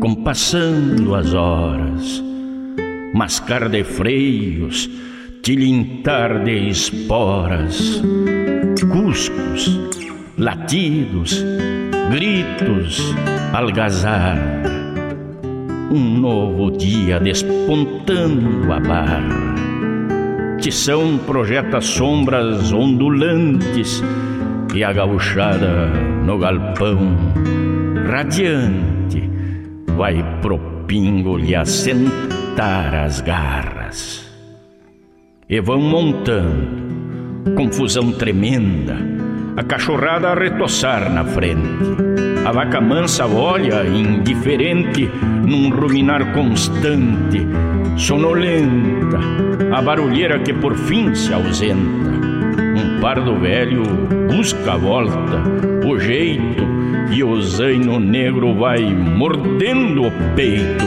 [0.00, 2.24] compassando as horas,
[3.14, 4.90] mascar de freios,
[5.42, 8.02] tilintar de esporas,
[8.90, 9.78] cuscos,
[10.38, 11.44] latidos,
[12.10, 13.14] gritos,
[13.52, 14.60] algazarra.
[15.92, 19.69] Um novo dia despontando a barra.
[20.60, 24.02] Tição projeta sombras ondulantes
[24.74, 25.86] e a gauchada
[26.26, 27.16] no galpão,
[28.06, 29.22] radiante,
[29.96, 34.30] vai pro pingo lhe assentar as garras.
[35.48, 38.98] E vão montando, confusão tremenda,
[39.60, 41.68] a cachorrada a retoçar na frente.
[42.46, 45.06] A vaca mansa olha, indiferente,
[45.46, 47.46] num ruminar constante,
[47.94, 49.20] sonolenta,
[49.70, 52.08] a barulheira que por fim se ausenta.
[52.80, 53.82] Um pardo velho
[54.34, 55.42] busca a volta,
[55.86, 56.64] o jeito,
[57.10, 60.86] e o zaino negro vai mordendo o peito,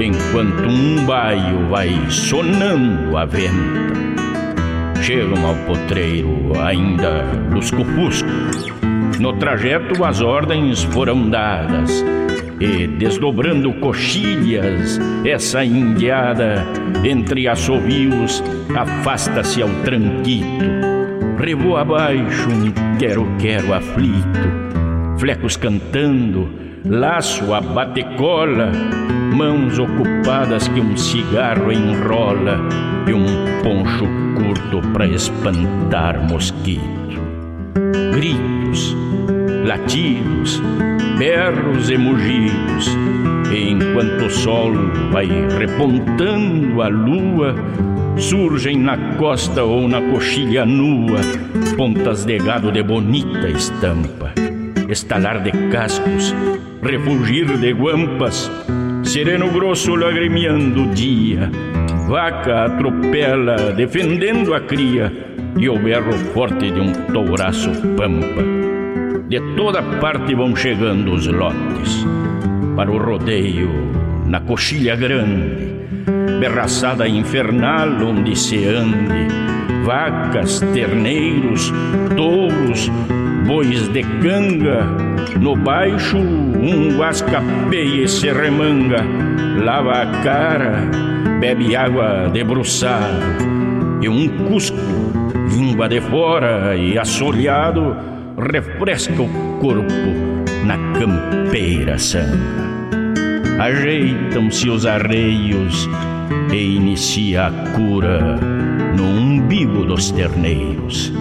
[0.00, 4.11] enquanto um baio vai sonando a venta.
[5.02, 8.28] Chegam ao potreiro ainda lusco-fusco.
[9.18, 12.04] No trajeto as ordens foram dadas
[12.60, 16.64] e, desdobrando coxilhas, essa indiada
[17.02, 18.44] entre assovios
[18.76, 20.64] afasta-se ao tranquito.
[21.36, 26.48] Revoa abaixo um quero-quero aflito, flecos cantando,
[26.84, 28.70] laço a batecola,
[29.34, 32.60] mãos ocupadas que um cigarro enrola
[33.08, 34.06] e um poncho
[34.36, 36.82] curto para espantar mosquito.
[38.12, 38.96] Gritos,
[39.64, 40.62] latidos,
[41.18, 42.96] berros e mugidos,
[43.50, 44.72] enquanto o sol
[45.10, 45.26] vai
[45.58, 47.54] repontando a lua,
[48.16, 51.20] surgem na costa ou na coxilha nua
[51.76, 54.32] pontas de gado de bonita estampa,
[54.88, 56.34] estalar de cascos,
[56.82, 58.50] refugir de guampas,
[59.02, 61.50] sereno grosso lagrimeando o dia,
[62.06, 65.12] vaca atropela defendendo a cria
[65.58, 68.42] e o berro forte de um touraço pampa.
[69.28, 72.06] De toda parte vão chegando os lotes
[72.76, 73.70] para o rodeio
[74.26, 75.71] na coxilha grande,
[76.42, 79.28] berraçada infernal onde se ande,
[79.84, 81.72] vacas, terneiros,
[82.16, 82.90] touros,
[83.46, 84.84] bois de canga,
[85.40, 89.04] no baixo um guascapeia e se remanga,
[89.64, 90.90] lava a cara,
[91.38, 93.22] bebe água debruçado,
[94.00, 94.76] e um cusco,
[95.48, 97.96] língua de fora e assolhado,
[98.36, 99.28] refresca o
[99.60, 100.10] corpo
[100.64, 102.72] na campeira sanga.
[103.60, 105.88] Ajeitam-se os arreios
[106.52, 108.38] e inicia a cura
[108.96, 111.12] no umbigo dos terneiros.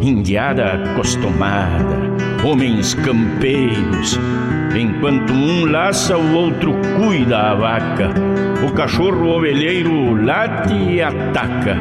[0.00, 1.96] Indiada acostumada,
[2.44, 4.18] homens campeiros,
[4.74, 8.10] enquanto um laça, o outro cuida a vaca.
[8.66, 11.76] O cachorro ovelheiro late e ataca.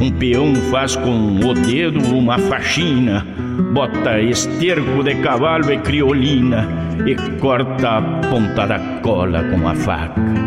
[0.00, 3.26] Um peão faz com o dedo uma faxina,
[3.72, 6.68] bota esterco de cavalo e criolina
[7.04, 10.37] e corta a ponta da cola com a faca.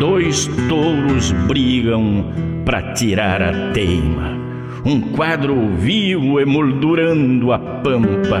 [0.00, 2.24] Dois touros brigam
[2.64, 4.34] para tirar a teima.
[4.82, 8.40] Um quadro vivo emoldurando a pampa,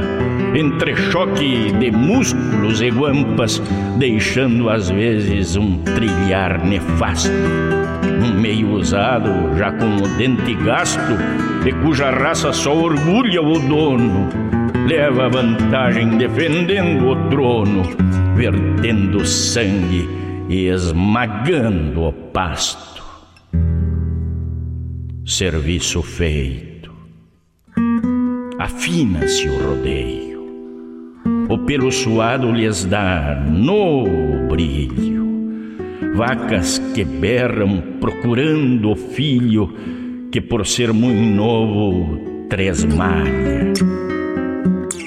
[0.54, 3.60] entre choque de músculos e guampas,
[3.98, 7.30] deixando às vezes um trilhar nefasto.
[8.24, 11.12] Um meio usado, já com o dente gasto,
[11.66, 14.30] e cuja raça só orgulha o dono,
[14.88, 17.82] leva vantagem defendendo o trono,
[18.34, 20.19] vertendo sangue
[20.50, 23.04] e esmagando o pasto.
[25.24, 26.90] Serviço feito.
[28.58, 30.40] Afina-se o rodeio.
[31.48, 35.20] O pelo suado lhes dá novo brilho.
[36.16, 39.72] Vacas que berram procurando o filho
[40.32, 43.72] que por ser muito novo tresmalha.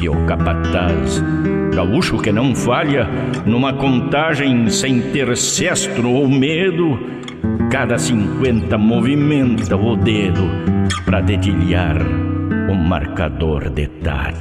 [0.01, 1.21] E o capataz,
[1.73, 3.07] gaúcho que não falha,
[3.45, 6.99] numa contagem sem ter cestro ou medo,
[7.71, 10.43] cada cinquenta movimenta o dedo
[11.05, 11.97] para dedilhar
[12.69, 14.37] o marcador detalhe.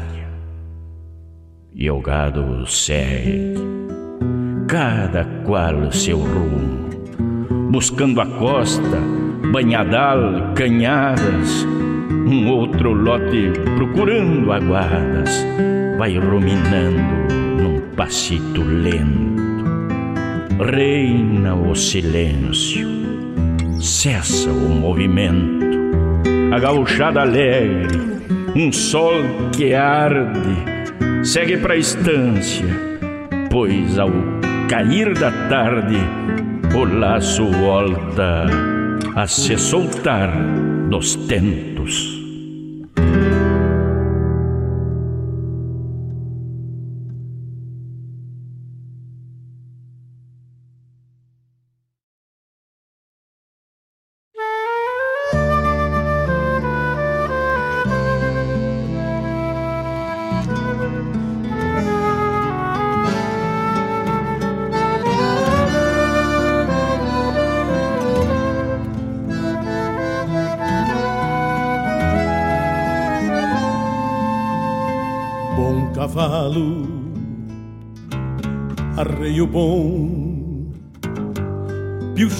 [1.74, 3.55] E o gado segue,
[4.68, 8.99] cada qual seu rumo, buscando a costa,
[9.51, 11.66] banhadal, canhadas,
[12.26, 15.45] um outro lote procurando aguadas,
[16.03, 17.32] vai ruminando
[17.62, 19.40] num passito lento.
[20.59, 22.88] Reina o silêncio
[23.78, 25.64] cessa o movimento.
[26.53, 27.96] A gauchada alegre,
[28.57, 29.12] um sol
[29.53, 30.57] que arde,
[31.22, 32.66] segue para a estância,
[33.48, 34.11] pois ao
[34.68, 35.98] cair da tarde,
[36.74, 38.46] o laço volta
[39.14, 40.32] a se soltar
[40.90, 42.22] dos tentos.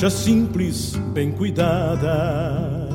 [0.03, 2.89] Pilcha simples, bem cuidada.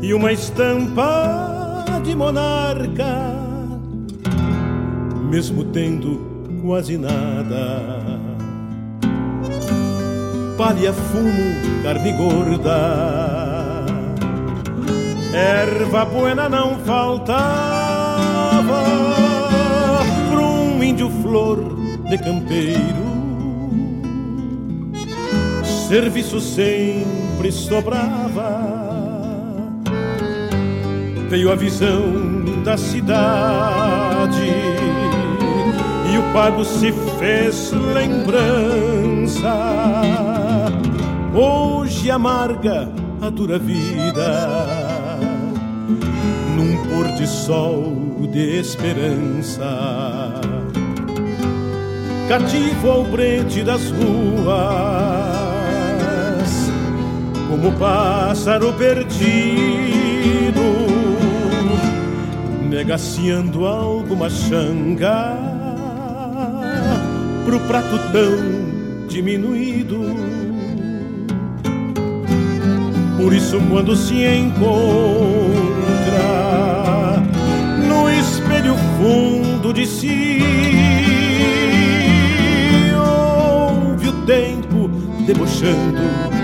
[0.00, 3.34] E uma estampa de monarca
[5.28, 7.82] Mesmo tendo quase nada.
[10.56, 13.84] Palha, fumo, carne gorda.
[15.34, 17.40] Erva buena não faltava
[20.30, 21.58] Pra um índio flor
[22.08, 23.09] de campeiro
[25.90, 28.62] serviço sempre sobrava.
[31.28, 34.52] Veio a visão da cidade
[36.12, 39.52] e o pago se fez lembrança.
[41.34, 42.88] Hoje amarga
[43.20, 44.78] a dura vida
[46.54, 47.96] num pôr de sol
[48.30, 50.40] de esperança.
[52.28, 55.39] Cativo ao brete das ruas
[57.50, 59.10] como pássaro perdido,
[62.70, 65.36] negaciando alguma xanga
[67.44, 69.98] pro prato tão diminuído.
[73.20, 74.70] Por isso, quando se encontra
[77.88, 80.38] no espelho fundo de si,
[82.96, 84.88] ouve o tempo
[85.26, 86.39] debochando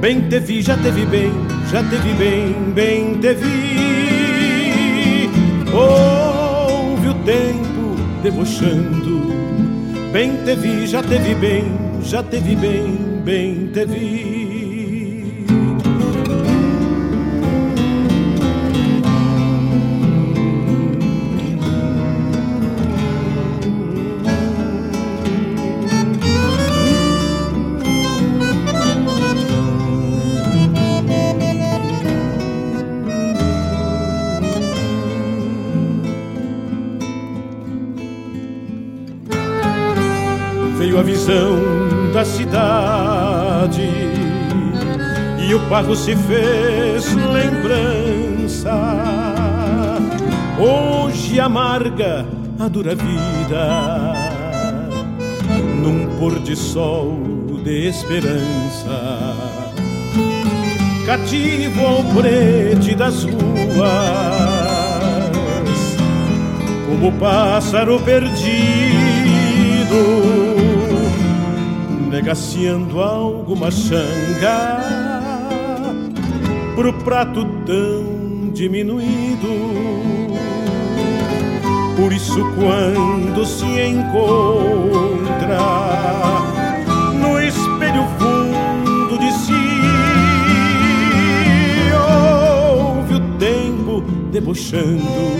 [0.00, 1.32] Bem te vi, já te vi bem,
[1.72, 5.30] já te vi bem, bem te vi.
[5.72, 9.32] Ouve o tempo debochando.
[10.12, 11.64] Bem te vi, já te vi bem,
[12.02, 14.35] já te vi bem, bem te vi.
[45.76, 48.72] O pago se fez lembrança.
[50.58, 52.24] Hoje amarga
[52.58, 54.14] a dura vida
[55.82, 57.20] num pôr de sol
[57.62, 59.34] de esperança.
[61.04, 63.36] Cativo ao brete das ruas,
[66.88, 68.46] como pássaro perdido
[72.10, 74.95] negaciando alguma xanga
[76.76, 79.48] pro prato tão diminuído.
[81.96, 84.28] Por isso, quando se encontra
[87.14, 89.52] no espelho fundo de si,
[91.94, 95.34] ouve o tempo debochando.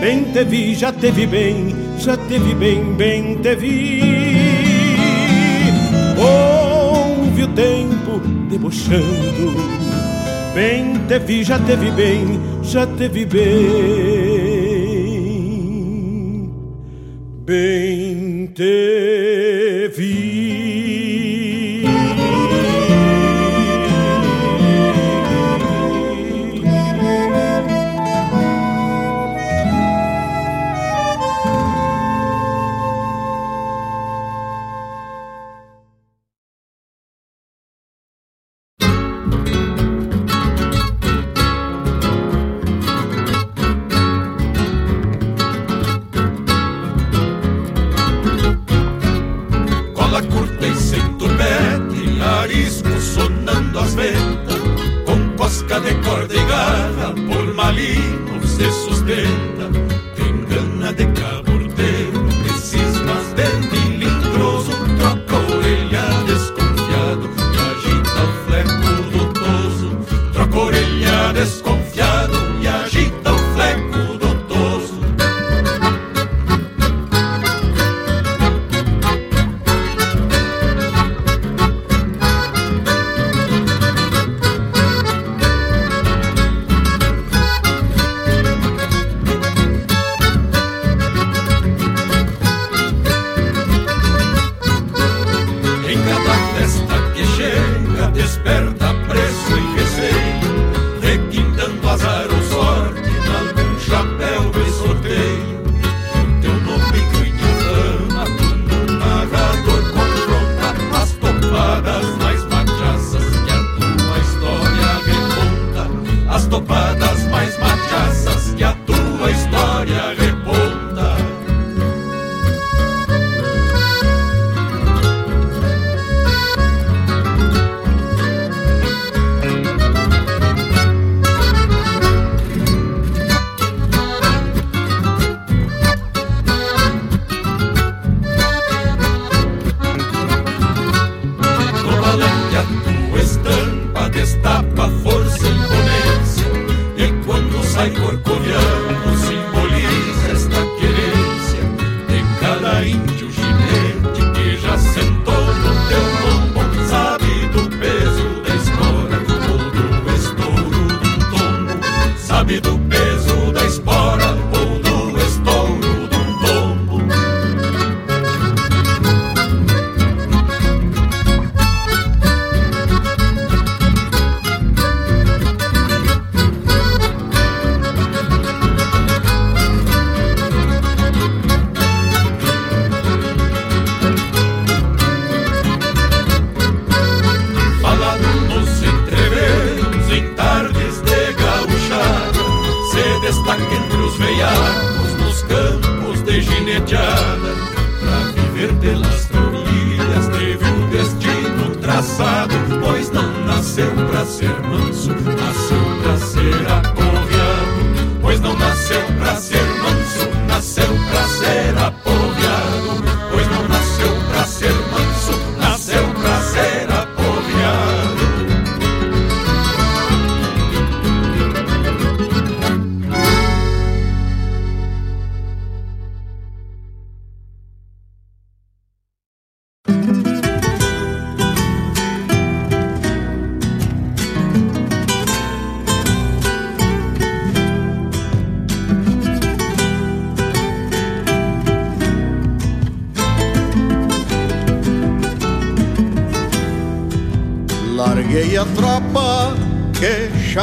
[0.00, 4.54] Bem te vi, já te vi bem, já te vi bem, bem te vi
[6.16, 9.83] ouve o tempo debochando.
[10.54, 13.42] Bem te vi, já te vi bem, já te vi bem.
[17.44, 18.83] Bem te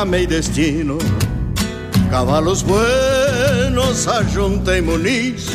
[0.01, 0.97] chamei destino.
[2.09, 5.45] Cavalos buenos ajuntei muniz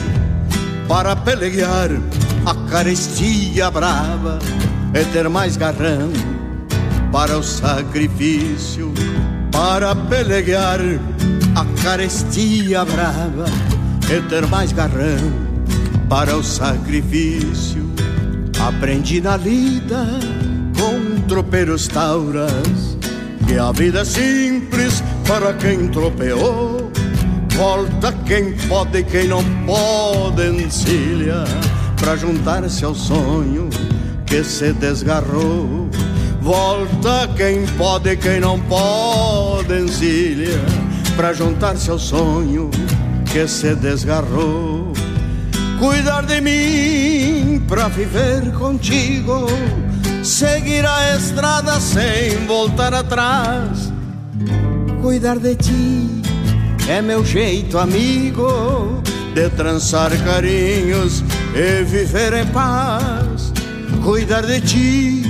[0.86, 1.90] Para pelear
[2.46, 4.38] a carestia brava
[4.94, 6.12] E ter mais garrão
[7.12, 8.94] para o sacrifício
[9.50, 10.80] Para pelear
[11.56, 13.46] a carestia brava
[14.08, 15.46] E ter mais garrão
[16.08, 17.90] para o sacrifício.
[18.60, 20.06] Aprendi na lida
[20.78, 22.85] com tropeiros tauras
[23.46, 26.90] Que a vida é simples para quem tropeou.
[27.54, 31.44] Volta quem pode e quem não pode encilha
[31.98, 33.70] Pra juntar-se ao sonho
[34.26, 35.88] que se desgarrou.
[36.42, 40.60] Volta quem pode e quem não pode encilha
[41.16, 42.70] Pra juntar-se ao sonho
[43.24, 44.92] que se desgarrou.
[45.78, 49.46] Cuidar de mim pra viver contigo
[50.26, 53.92] Seguir a estrada sem voltar atrás.
[55.00, 56.20] Cuidar de ti
[56.88, 59.02] é meu jeito amigo
[59.32, 61.22] De trançar carinhos
[61.54, 63.52] e viver em paz.
[64.02, 65.22] Cuidar de ti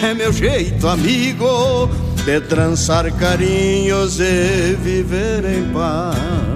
[0.00, 1.90] é meu jeito amigo
[2.24, 6.47] De trançar carinhos e viver em paz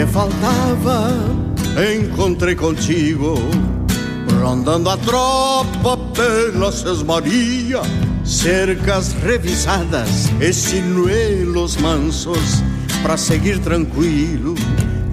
[0.00, 1.10] que faltava
[1.94, 3.34] encontrei contigo
[4.40, 7.82] rondando a tropa pela sesmaria,
[8.24, 12.62] cercas revisadas e sinuelos mansos
[13.02, 14.54] para seguir tranquilo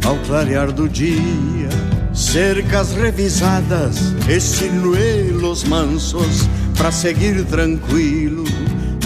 [0.06, 1.68] ao clarear do dia.
[2.14, 8.46] Cercas revisadas e sinuelos mansos para seguir tranquilo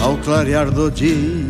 [0.00, 1.42] ao clarear do dia.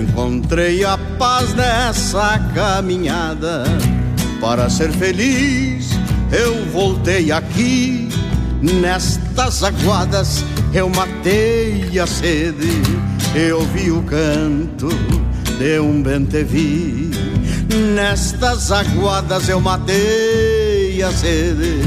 [0.00, 3.64] Encontrei a paz nessa caminhada
[4.40, 5.90] para ser feliz.
[6.30, 8.08] Eu voltei aqui
[8.62, 10.44] nestas aguadas.
[10.72, 12.70] Eu matei a sede,
[13.34, 14.88] eu vi o canto
[15.58, 17.10] de um bentevi.
[17.94, 21.80] Nestas aguadas eu matei a sede,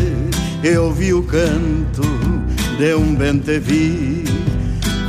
[0.63, 2.01] eu vi o canto
[2.77, 4.20] de um bentevi.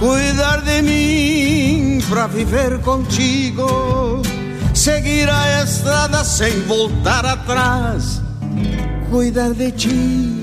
[0.02, 4.20] Cuidar de mim pra viver contigo,
[4.74, 8.20] seguir a estrada sem voltar atrás.
[9.12, 10.42] Cuidar de ti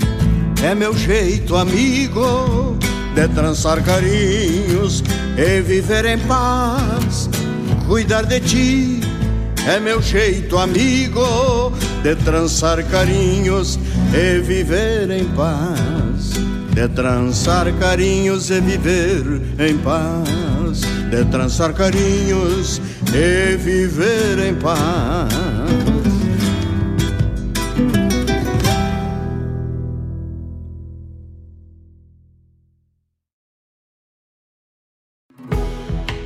[0.64, 2.78] é meu jeito, amigo,
[3.14, 5.04] de trançar carinhos
[5.38, 7.30] e viver em paz.
[7.86, 9.02] Cuidar de ti
[9.68, 13.78] é meu jeito, amigo, de trançar carinhos
[14.14, 16.09] e viver em paz.
[16.80, 19.22] De trançar carinhos e viver
[19.60, 20.80] em paz.
[21.10, 22.80] De trançar carinhos
[23.14, 25.28] e viver em paz.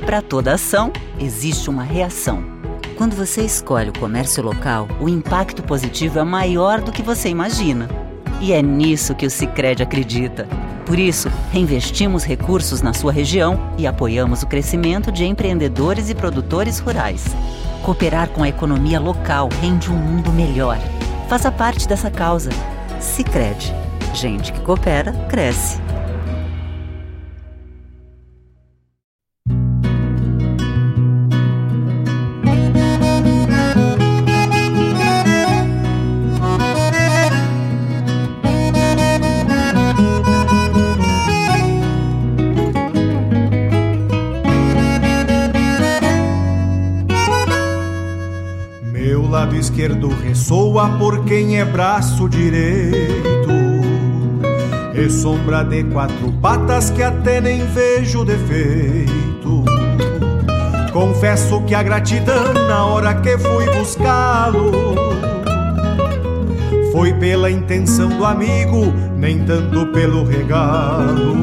[0.06, 2.44] Para toda ação, existe uma reação.
[2.96, 8.03] Quando você escolhe o comércio local, o impacto positivo é maior do que você imagina.
[8.40, 10.46] E é nisso que o Sicredi acredita.
[10.84, 16.78] Por isso, reinvestimos recursos na sua região e apoiamos o crescimento de empreendedores e produtores
[16.78, 17.24] rurais.
[17.82, 20.78] Cooperar com a economia local rende um mundo melhor.
[21.28, 22.50] Faça parte dessa causa.
[23.00, 23.72] Sicredi.
[24.14, 25.83] Gente que coopera cresce.
[49.74, 53.50] Esquerdo ressoa por quem é braço direito.
[54.94, 59.64] E sombra de quatro patas que até nem vejo defeito.
[60.92, 64.94] Confesso que a gratidão na hora que fui buscá-lo
[66.92, 71.34] foi pela intenção do amigo, nem tanto pelo regalo.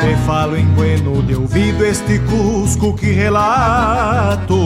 [0.00, 4.56] Te falo em bueno de ouvido este cusco que relato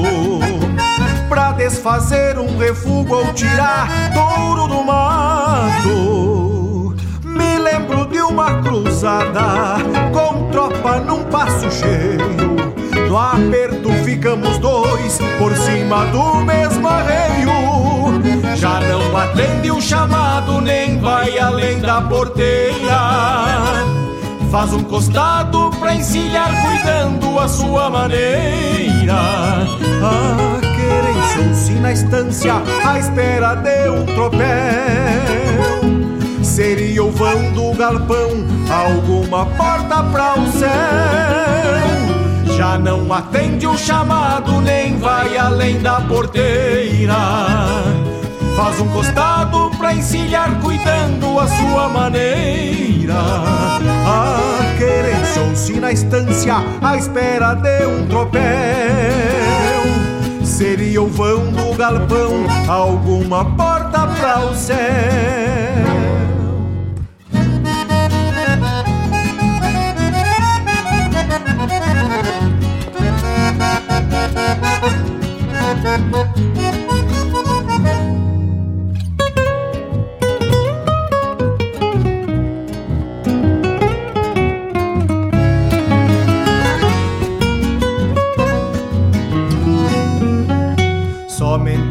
[1.65, 6.95] desfazer um refúgio ou tirar touro do mato.
[7.25, 9.79] Me lembro de uma cruzada
[10.13, 12.45] com tropa num passo cheio.
[13.09, 18.21] No aperto ficamos dois por cima do mesmo arreio.
[18.57, 23.01] Já não atende o chamado nem vai além da porteira.
[24.51, 29.15] Faz um costado pra encilhar cuidando a sua maneira.
[30.03, 30.74] A
[31.35, 32.55] querência se na estância
[32.85, 34.45] à espera de um tropel.
[36.43, 38.31] Seria o vão do galpão
[38.71, 40.71] alguma porta pra o céu.
[42.57, 47.17] Já não atende o chamado nem vai além da porteira.
[48.57, 53.15] Faz um costado pra encilhar cuidando a sua maneira.
[54.07, 59.34] A querência se na estância à espera de um tropel
[60.57, 64.79] Seria o vão do galpão alguma porta pra o céu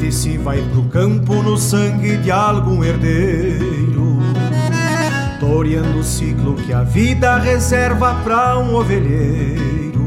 [0.03, 4.17] Somente se vai pro campo no sangue de algum herdeiro,
[5.39, 10.03] toreando o ciclo que a vida reserva pra um ovelheiro.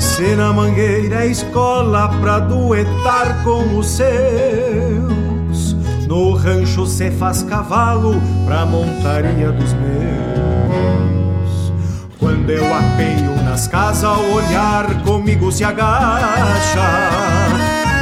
[0.00, 5.76] Se na mangueira é escola pra duetar com os seus,
[6.08, 11.72] no rancho se faz cavalo pra montaria dos meus.
[12.18, 17.41] Quando eu apeio nas casas, o olhar comigo se agacha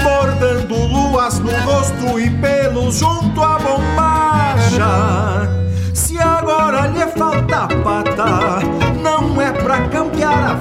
[0.02, 5.48] bordando luas no rosto e pelos junto à bombacha.
[5.94, 8.60] Se agora lhe falta pata,
[9.02, 10.60] não é pra campear a.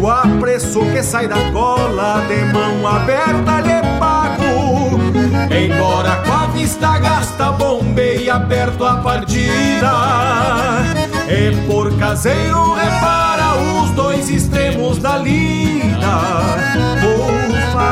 [0.00, 5.00] O apreço que sai da cola de mão aberta lhe pago.
[5.50, 9.92] Embora com a vista gasta, bombeia perto a partida.
[11.28, 15.76] E por caseiro repara os dois extremos da lida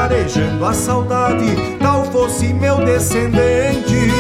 [0.04, 4.10] Farejando a saudade, tal fosse meu descendente.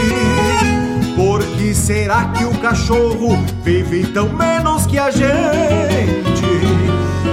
[1.14, 6.46] Por que será que o cachorro vive tão menos que a gente?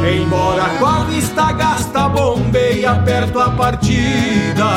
[0.05, 4.67] Embora com a vista gasta, bombeia perto a partida.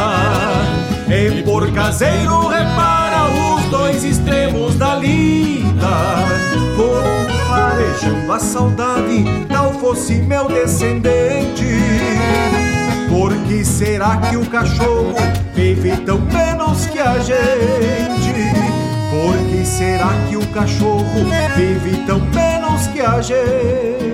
[1.08, 6.14] E por caseiro repara os dois extremos da lida.
[6.76, 7.02] Vou
[7.48, 11.64] farejando a saudade, tal fosse meu descendente.
[13.14, 15.14] Por que será que o cachorro
[15.54, 18.34] vive tão menos que a gente?
[19.08, 21.24] Por que será que o cachorro
[21.56, 24.13] vive tão menos que a gente?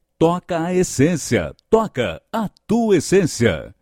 [0.21, 3.73] Toca a essência, toca a tua essência.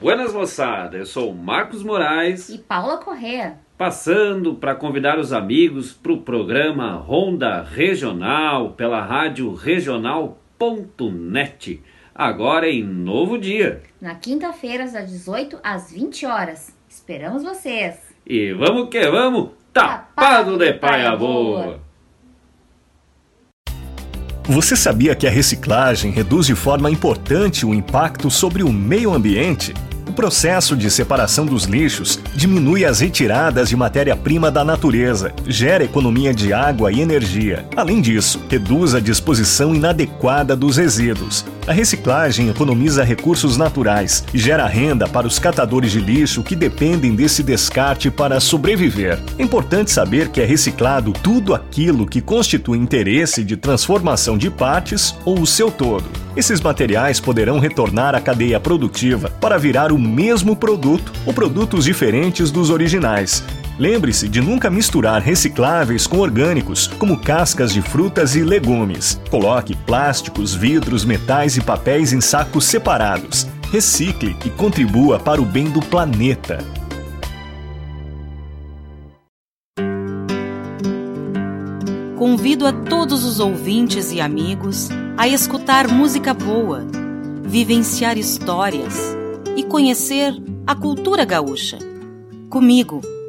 [0.00, 6.10] Buenas moçada, eu sou Marcos Moraes e Paula Correa, passando para convidar os amigos para
[6.10, 10.22] o programa Ronda Regional pela rádio regional.net,
[12.14, 13.82] agora em novo dia.
[14.00, 16.74] Na quinta-feira, das 18 às 20 horas.
[16.88, 18.00] Esperamos vocês.
[18.26, 21.83] E vamos que vamos, tapado de paia boa.
[24.46, 29.72] Você sabia que a reciclagem reduz de forma importante o impacto sobre o meio ambiente?
[30.06, 36.34] O processo de separação dos lixos diminui as retiradas de matéria-prima da natureza, gera economia
[36.34, 37.64] de água e energia.
[37.74, 41.42] Além disso, reduz a disposição inadequada dos resíduos.
[41.66, 47.14] A reciclagem economiza recursos naturais e gera renda para os catadores de lixo que dependem
[47.14, 49.18] desse descarte para sobreviver.
[49.38, 55.16] É importante saber que é reciclado tudo aquilo que constitui interesse de transformação de partes
[55.24, 56.04] ou o seu todo.
[56.36, 62.50] Esses materiais poderão retornar à cadeia produtiva para virar o mesmo produto ou produtos diferentes
[62.50, 63.42] dos originais.
[63.76, 69.20] Lembre-se de nunca misturar recicláveis com orgânicos, como cascas de frutas e legumes.
[69.28, 73.48] Coloque plásticos, vidros, metais e papéis em sacos separados.
[73.72, 76.58] Recicle e contribua para o bem do planeta.
[82.16, 86.86] Convido a todos os ouvintes e amigos a escutar música boa,
[87.42, 89.16] vivenciar histórias
[89.56, 90.32] e conhecer
[90.64, 91.78] a cultura gaúcha.
[92.48, 93.00] Comigo,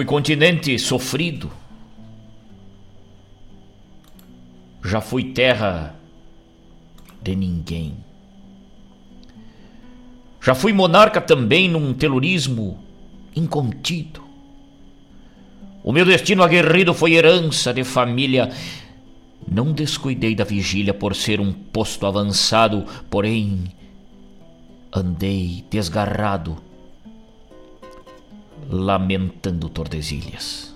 [0.00, 1.50] Fui continente sofrido.
[4.82, 5.94] Já fui terra
[7.20, 7.98] de ninguém.
[10.40, 12.82] Já fui monarca também num telurismo
[13.36, 14.22] incontido.
[15.84, 18.50] O meu destino aguerrido foi herança de família.
[19.46, 23.64] Não descuidei da vigília por ser um posto avançado, porém
[24.94, 26.69] andei desgarrado
[28.70, 30.74] lamentando Tordesilhas.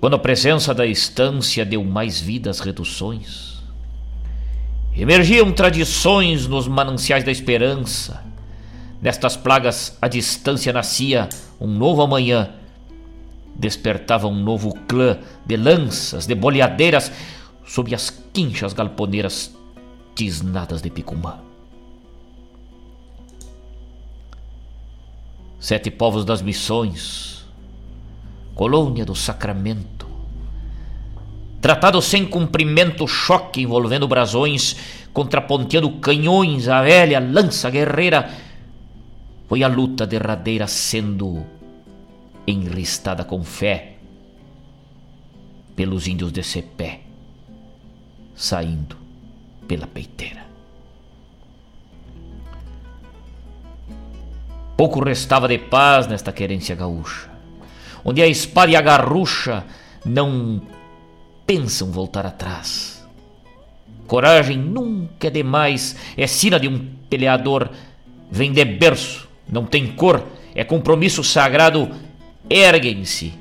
[0.00, 3.62] Quando a presença da estância deu mais vida às reduções,
[4.96, 8.24] emergiam tradições nos mananciais da esperança,
[9.04, 11.28] Nestas plagas a distância nascia
[11.60, 12.48] um novo amanhã.
[13.54, 17.12] Despertava um novo clã de lanças, de boleadeiras,
[17.66, 19.54] sob as quinchas galponeiras
[20.14, 21.43] tisnadas de picumã.
[25.64, 27.42] Sete povos das missões,
[28.54, 30.06] colônia do sacramento,
[31.58, 34.76] tratado sem cumprimento, choque envolvendo brasões,
[35.10, 38.30] contraponteando canhões, a velha lança guerreira,
[39.48, 41.42] foi a luta derradeira sendo
[42.46, 43.94] enristada com fé
[45.74, 47.00] pelos índios de Cepé,
[48.34, 48.98] saindo
[49.66, 50.43] pela peiteira.
[54.76, 57.30] Pouco restava de paz nesta querência gaúcha,
[58.04, 59.64] onde a espada e a garrucha
[60.04, 60.60] não
[61.46, 63.06] pensam voltar atrás.
[64.06, 67.70] Coragem nunca é demais, é sina de um peleador,
[68.30, 71.90] vem de berço, não tem cor, é compromisso sagrado,
[72.50, 73.32] erguem-se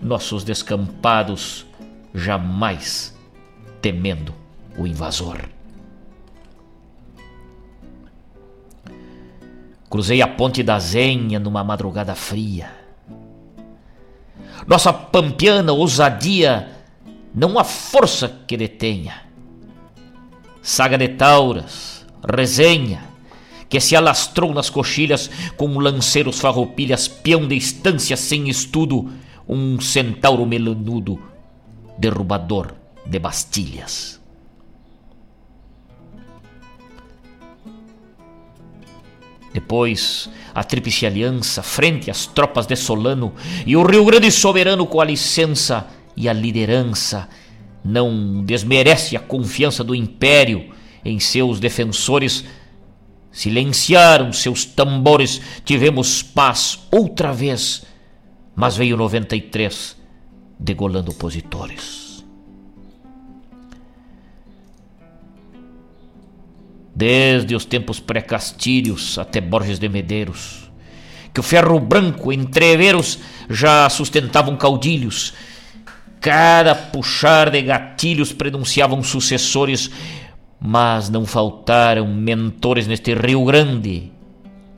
[0.00, 1.66] nossos descampados,
[2.14, 3.14] jamais
[3.80, 4.34] temendo
[4.76, 5.53] o invasor.
[9.94, 12.68] Cruzei a ponte da Zenha numa madrugada fria.
[14.66, 16.68] Nossa pampiana ousadia
[17.32, 19.22] não há força que detenha.
[20.60, 23.04] Saga de Tauras, resenha,
[23.68, 29.12] que se alastrou nas coxilhas com lanceiros farroupilhas, peão de estância sem estudo,
[29.48, 31.22] um centauro melanudo,
[31.96, 32.74] derrubador
[33.06, 34.23] de bastilhas.
[39.54, 43.32] Depois, a Tríplice Aliança, frente às tropas de Solano,
[43.64, 45.86] e o Rio Grande soberano com a licença
[46.16, 47.28] e a liderança,
[47.84, 50.74] não desmerece a confiança do Império
[51.04, 52.44] em seus defensores.
[53.30, 57.84] Silenciaram seus tambores, tivemos paz outra vez,
[58.56, 59.96] mas veio 93
[60.58, 62.03] degolando opositores.
[66.94, 70.70] Desde os tempos pré-castilhos até Borges de Medeiros,
[71.32, 73.18] que o ferro branco entreveros
[73.50, 75.34] já sustentavam caudilhos,
[76.20, 79.90] cada puxar de gatilhos prenunciavam sucessores,
[80.60, 84.12] mas não faltaram mentores neste Rio Grande,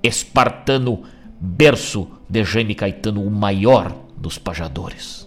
[0.03, 1.03] espartano,
[1.39, 5.26] berço de Jaime Caetano, o maior dos pajadores.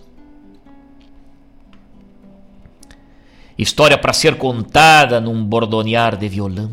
[3.60, 6.72] História para ser contada num bordonear de violão.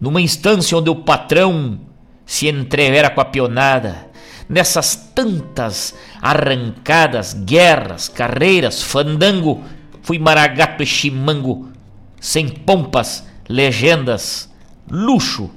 [0.00, 1.80] Numa instância onde o patrão
[2.24, 4.08] se entrevera com a pionada,
[4.48, 9.64] nessas tantas arrancadas, guerras, carreiras, fandango,
[10.00, 11.72] fui maragato e chimango,
[12.20, 14.48] sem pompas, legendas,
[14.88, 15.50] luxo,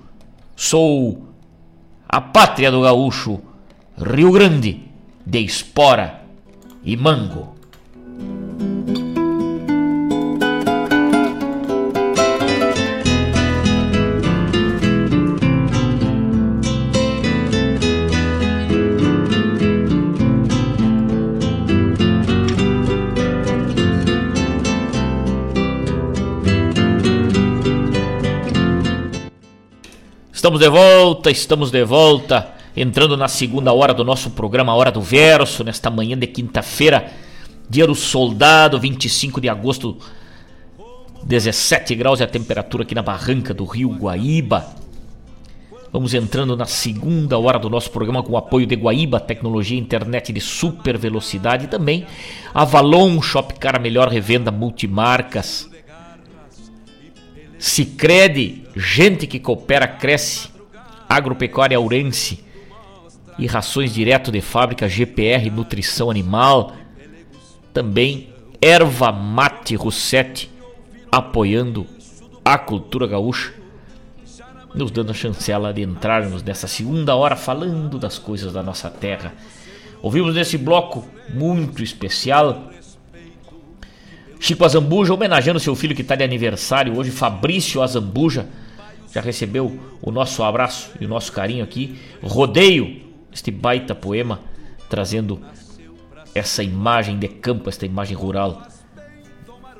[0.55, 1.27] sou
[2.09, 3.39] a pátria do gaúcho,
[3.95, 4.81] Rio Grande,
[5.23, 6.23] de espora
[6.83, 7.60] e mango.
[30.51, 34.99] Estamos de volta, estamos de volta, entrando na segunda hora do nosso programa Hora do
[34.99, 37.09] Verso, nesta manhã de quinta-feira,
[37.69, 39.95] dia do soldado, 25 de agosto,
[41.23, 44.75] 17 graus é a temperatura aqui na barranca do Rio Guaíba.
[45.89, 50.33] Vamos entrando na segunda hora do nosso programa com o apoio de Guaíba, tecnologia internet
[50.33, 52.05] de super velocidade e também
[52.53, 55.70] Avalon Shopcar, melhor revenda multimarcas.
[57.61, 60.49] Sicredi, gente que coopera cresce.
[61.07, 62.43] Agropecuária Aurense
[63.37, 66.73] e rações direto de fábrica GPR Nutrição Animal.
[67.71, 70.49] Também Erva Mate Rossetti
[71.11, 71.85] apoiando
[72.43, 73.53] a cultura gaúcha,
[74.73, 79.35] nos dando a chancela de entrarmos nessa segunda hora falando das coisas da nossa terra.
[80.01, 82.71] Ouvimos nesse bloco muito especial
[84.41, 88.47] Chico Azambuja homenageando seu filho que está de aniversário hoje, Fabrício Azambuja.
[89.13, 91.99] Já recebeu o nosso abraço e o nosso carinho aqui.
[92.23, 94.39] Rodeio, este baita poema,
[94.89, 95.39] trazendo
[96.33, 98.63] essa imagem de campo, esta imagem rural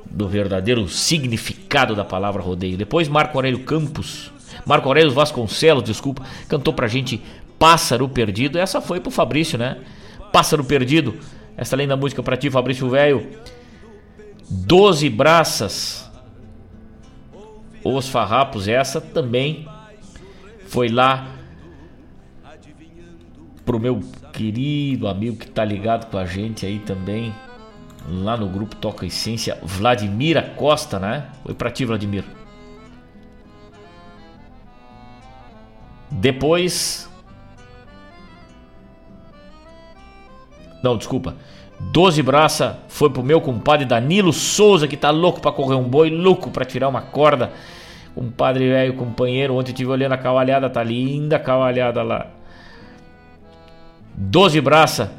[0.06, 2.78] do verdadeiro significado da palavra rodeio.
[2.78, 4.32] Depois Marco Aurélio Campos,
[4.64, 7.20] Marco Aurélio Vasconcelos, desculpa, cantou pra gente
[7.58, 8.60] Pássaro Perdido.
[8.60, 9.80] Essa foi pro Fabrício, né?
[10.32, 11.16] Pássaro Perdido.
[11.58, 13.28] Essa linda música pra ti, Fabrício Velho.
[14.54, 16.12] Doze braças.
[17.84, 19.66] Os farrapos, essa também
[20.68, 21.36] foi lá
[23.66, 24.02] pro meu
[24.34, 27.34] querido amigo que tá ligado com a gente aí também,
[28.08, 31.30] lá no grupo Toca Essência, Vladimir Costa, né?
[31.44, 32.26] Foi pra ti, Vladimir.
[36.12, 37.10] Depois.
[40.84, 41.38] Não, desculpa.
[41.90, 46.10] Doze braça foi pro meu compadre Danilo Souza, que tá louco pra correr um boi,
[46.10, 47.52] louco pra tirar uma corda.
[48.14, 49.56] Compadre velho, companheiro.
[49.56, 52.28] Ontem tive olhando a cavalhada, tá linda a cavalhada lá.
[54.14, 55.12] Doze braça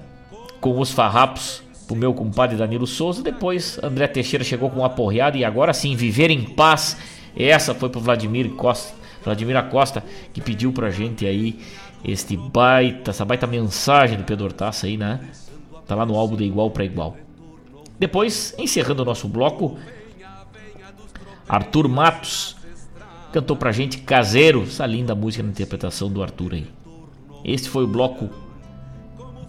[0.61, 3.23] com os farrapos pro meu compadre Danilo Souza.
[3.23, 6.97] Depois André Teixeira chegou com uma porreada e agora sim, viver em paz.
[7.37, 8.95] Essa foi pro Vladimir Costa,
[9.25, 11.59] Vladimir Costa, que pediu pra gente aí
[12.05, 15.21] este baita, essa baita mensagem do Pedro Hortaça aí, né?
[15.87, 17.17] Tá lá no álbum de igual para igual.
[17.99, 19.79] Depois, encerrando o nosso bloco,
[21.49, 22.57] Arthur Matos
[23.33, 26.67] cantou pra gente Caseiro, essa linda música na interpretação do Arthur aí.
[27.45, 28.29] Este foi o bloco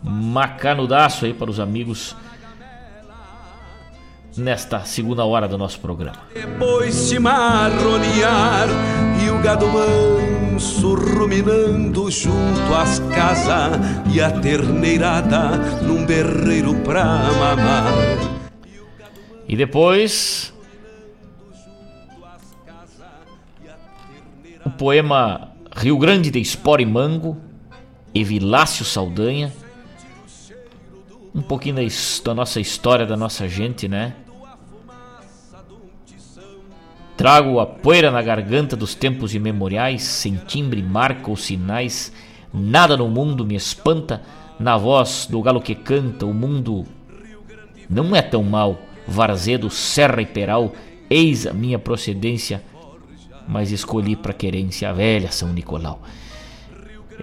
[0.02, 2.16] macanudaço aí para os amigos
[4.38, 6.20] nesta segunda hora do nosso programa.
[6.34, 8.68] Depois se marronear
[9.24, 13.80] e o gado manso ruminando junto às casas
[14.14, 17.94] e a terneirada num berreiro pra mamar.
[19.48, 20.54] E depois
[24.66, 27.38] o poema Rio Grande de Espora e Mango,
[28.14, 29.52] Evilácio Saldanha.
[31.36, 31.82] Um pouquinho da,
[32.24, 34.14] da nossa história, da nossa gente, né?
[37.16, 42.12] Trago a poeira na garganta dos tempos imemoriais, sem timbre, marca ou sinais.
[42.52, 44.22] Nada no mundo me espanta,
[44.60, 46.86] na voz do galo que canta, o mundo
[47.90, 48.80] não é tão mal.
[49.08, 50.74] Varzedo, Serra e Peral,
[51.10, 52.64] eis a minha procedência,
[53.48, 56.02] mas escolhi para querência a velha São Nicolau.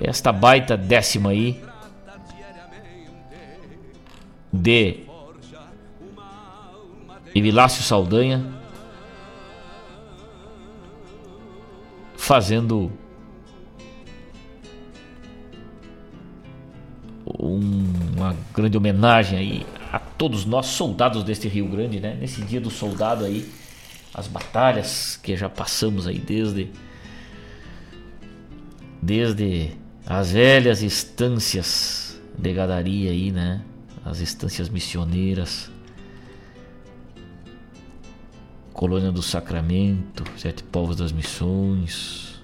[0.00, 1.60] Esta baita décima aí
[4.52, 5.00] de
[7.34, 8.59] Evilácio Saldanha
[12.20, 12.92] fazendo
[17.24, 22.14] uma grande homenagem aí a todos nós soldados deste Rio Grande, né?
[22.20, 23.50] Nesse dia do soldado aí,
[24.12, 26.70] as batalhas que já passamos aí desde
[29.00, 29.70] desde
[30.06, 33.62] as velhas estâncias de gadaria aí, né?
[34.04, 35.70] As estâncias missioneiras,
[38.80, 42.40] Colônia do Sacramento, Sete Povos das Missões.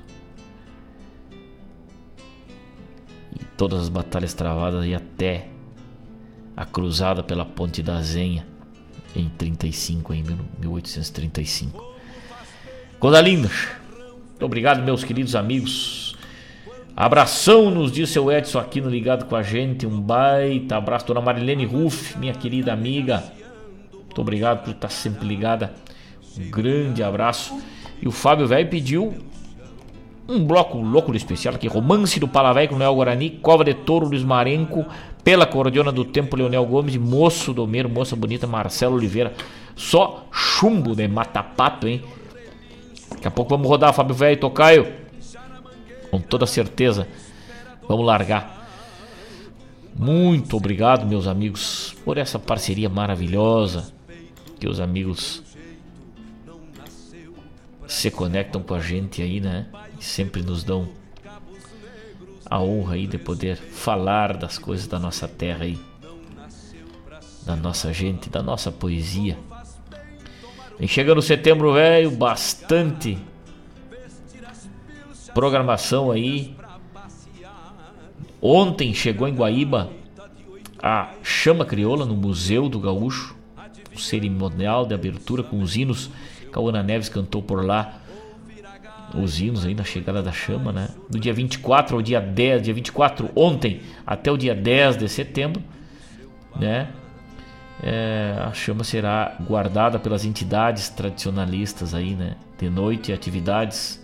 [3.35, 5.49] E todas as batalhas travadas e até
[6.55, 8.47] a cruzada pela Ponte da Zenha
[9.15, 10.25] em 35, em
[10.61, 11.83] 1835.
[13.01, 13.23] Coisa.
[13.23, 13.49] Muito
[14.43, 16.19] obrigado, meus queridos amigos.
[16.95, 19.87] Abração, nos diz seu Edson aqui no Ligado com a gente.
[19.87, 23.25] Um baita abraço, dona Marilene Ruff, minha querida amiga.
[23.91, 25.73] Muito obrigado por estar sempre ligada
[26.39, 27.59] um grande abraço.
[28.01, 29.15] E o Fábio Velho pediu
[30.29, 34.07] um bloco louco do especial aqui: Romance do Palavei com Leonel Guarani, Cova de Touro
[34.07, 34.85] Luiz Marenco,
[35.23, 39.33] Pela Cordiona do Tempo Leonel Gomes Moço Domeiro, Moça Bonita Marcelo Oliveira.
[39.75, 42.03] Só chumbo de mata-pato, hein?
[43.11, 44.93] Daqui a pouco vamos rodar, Fábio Velho e Tocaio.
[46.11, 47.07] Com toda certeza.
[47.89, 48.57] Vamos largar.
[49.99, 53.93] Muito obrigado, meus amigos, por essa parceria maravilhosa
[54.59, 55.43] que os amigos
[57.87, 59.67] se conectam com a gente aí, né?
[59.99, 60.89] E sempre nos dão
[62.49, 65.79] a honra aí de poder falar das coisas da nossa terra aí,
[67.45, 69.37] da nossa gente, da nossa poesia.
[70.79, 73.19] Vem chegando setembro velho, bastante
[75.35, 76.57] programação aí.
[78.41, 79.91] Ontem chegou em Guaíba
[80.81, 83.35] a Chama Crioula no Museu do Gaúcho,
[83.95, 86.11] o cerimonial de abertura com os hinos
[86.57, 87.99] Cauana Neves cantou por lá
[89.15, 90.89] os hinos aí na chegada da chama, né?
[91.09, 95.63] Do dia 24 ao dia 10, dia 24 ontem até o dia 10 de setembro,
[96.59, 96.89] né?
[97.83, 102.37] É, a chama será guardada pelas entidades tradicionalistas aí, né?
[102.59, 104.03] De noite, atividades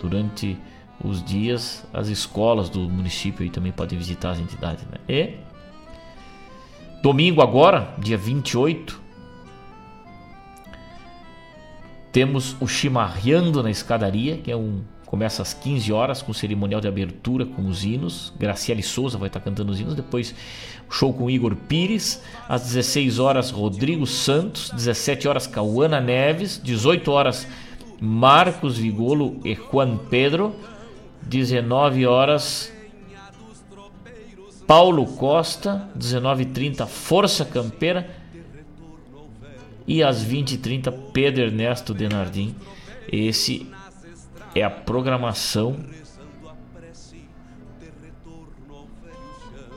[0.00, 0.58] durante
[1.04, 4.98] os dias, as escolas do município aí também podem visitar as entidades, né?
[5.08, 5.36] E
[7.00, 9.01] domingo agora, dia 28,
[12.12, 16.80] Temos o Chimarreando na Escadaria, que é um começa às 15 horas com o cerimonial
[16.80, 18.32] de abertura com os hinos.
[18.38, 19.94] Graciele Souza vai estar cantando os hinos.
[19.94, 20.34] Depois,
[20.90, 22.22] show com Igor Pires.
[22.48, 24.70] Às 16 horas, Rodrigo Santos.
[24.70, 26.58] 17 horas, Cauana Neves.
[26.64, 27.46] 18 horas,
[28.00, 30.54] Marcos Vigolo e Juan Pedro.
[31.24, 32.72] 19 horas
[34.66, 38.21] Paulo Costa, 19h30 Força Campeira
[39.86, 42.54] e às 20h30 Pedro Ernesto Denardim.
[43.10, 43.70] Esse
[44.54, 45.76] é a programação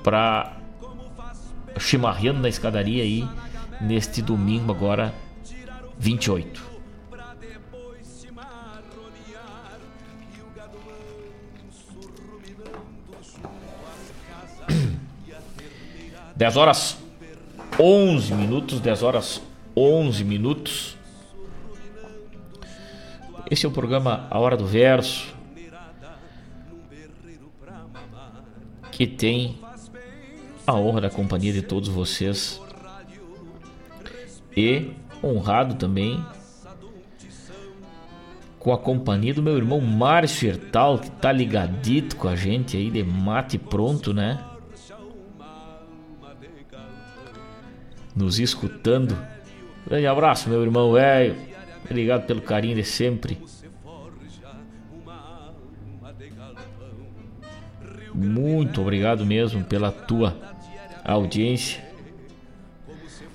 [0.04, 0.58] para
[1.80, 3.28] chimarrando na escadaria aí
[3.82, 5.14] neste domingo agora
[5.98, 6.76] 28.
[16.36, 16.98] 10 horas
[17.80, 19.42] 11 minutos, 10 horas
[19.76, 20.98] 11 minutos.
[23.50, 25.34] Esse é o programa A Hora do Verso,
[28.92, 29.60] que tem
[30.66, 32.62] a honra da companhia de todos vocês
[34.56, 34.92] e
[35.24, 36.26] honrado também
[38.58, 42.90] com a companhia do meu irmão Márcio Hertal, que tá ligadito com a gente aí
[42.90, 44.44] de mate pronto, né?
[48.16, 49.18] nos escutando.
[49.88, 51.36] Grande abraço, meu irmão velho.
[51.86, 53.38] Obrigado pelo carinho de sempre.
[58.14, 60.36] Muito obrigado mesmo pela tua
[61.04, 61.84] audiência.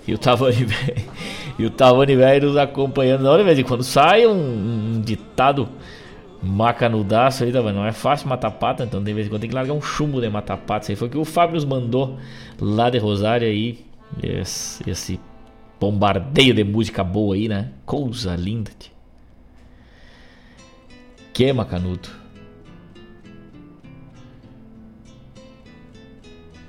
[0.09, 1.05] E o Tavani velho,
[1.59, 3.44] e o Tavani velho nos acompanhando.
[3.44, 4.32] Vez em quando sai um,
[4.97, 5.68] um ditado
[6.43, 7.77] macanudaço aí, Tavani.
[7.77, 10.20] Não é fácil matar pata, então de vez em quando tem que largar um chumbo
[10.20, 10.85] de matar pata.
[10.85, 12.18] Isso aí foi o que o Fábio nos mandou
[12.60, 13.78] lá de Rosário aí
[14.22, 15.20] esse, esse
[15.81, 17.70] bombardeio de música boa aí, né?
[17.86, 18.70] Coisa linda.
[18.78, 18.93] Tia.
[21.32, 22.09] Que macanudo.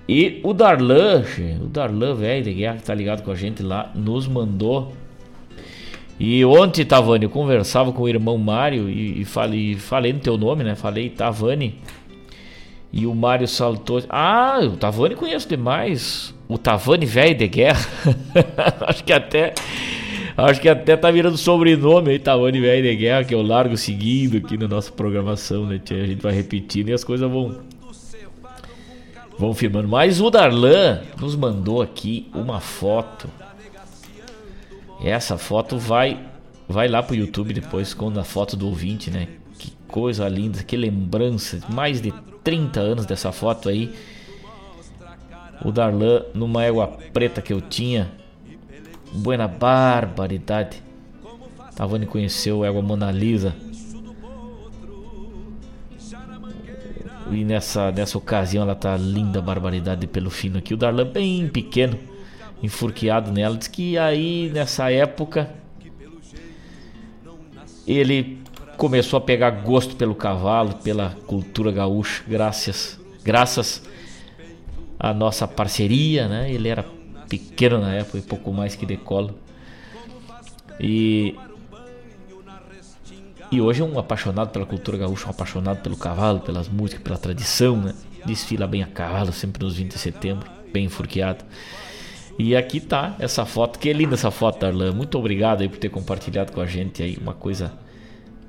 [0.07, 1.23] E o Darlan,
[1.61, 4.93] o Darlan, velho de guerra que tá ligado com a gente lá, nos mandou.
[6.19, 10.37] E ontem, Tavani, eu conversava com o irmão Mário e, e, falei, falei no teu
[10.37, 10.75] nome, né?
[10.75, 11.75] Falei, Tavani.
[12.93, 14.03] E o Mário saltou.
[14.09, 17.79] Ah, o Tavani conheço demais o Tavani velho de guerra.
[18.87, 19.53] acho que até
[20.35, 24.37] acho que até tá virando sobrenome aí, Tavani velho de guerra, que eu largo seguindo
[24.37, 25.79] aqui na nossa programação, né?
[25.89, 27.61] A gente vai repetindo e as coisas vão
[29.39, 29.87] vão firmando.
[29.87, 33.29] Mas o Darlan nos mandou aqui uma foto.
[35.01, 36.19] Essa foto vai
[36.67, 39.29] vai lá pro YouTube depois com a foto do ouvinte, né?
[39.57, 42.13] Que coisa linda, que lembrança, mais de
[42.43, 43.93] 30 anos dessa foto aí
[45.63, 48.11] o Darlan numa égua preta que eu tinha.
[49.13, 50.81] Buena barbaridade.
[51.75, 53.55] Tavani conheceu a égua Mona Lisa.
[57.31, 60.73] E nessa, nessa ocasião ela tá linda barbaridade pelo fino aqui.
[60.73, 61.97] O Darlan bem pequeno,
[62.61, 63.57] enfurqueado nela.
[63.57, 65.49] Diz que aí nessa época
[67.87, 68.39] ele
[68.77, 73.83] começou a pegar gosto pelo cavalo, pela cultura gaúcha, graças graças
[75.03, 76.51] a nossa parceria, né?
[76.51, 76.85] Ele era
[77.27, 79.33] pequeno na época e pouco mais que decola.
[80.79, 81.35] E
[83.51, 87.17] e hoje é um apaixonado pela cultura gaúcha, um apaixonado pelo cavalo, pelas músicas, pela
[87.17, 87.95] tradição, né?
[88.25, 91.43] Desfila bem a cavalo, sempre nos 20 de setembro, bem enforqueado.
[92.37, 94.93] E aqui tá essa foto, que linda essa foto, Darlan.
[94.93, 97.73] Muito obrigado aí por ter compartilhado com a gente aí uma coisa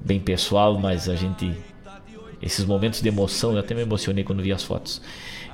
[0.01, 1.53] bem pessoal, mas a gente
[2.43, 5.01] esses momentos de emoção, eu até me emocionei quando vi as fotos.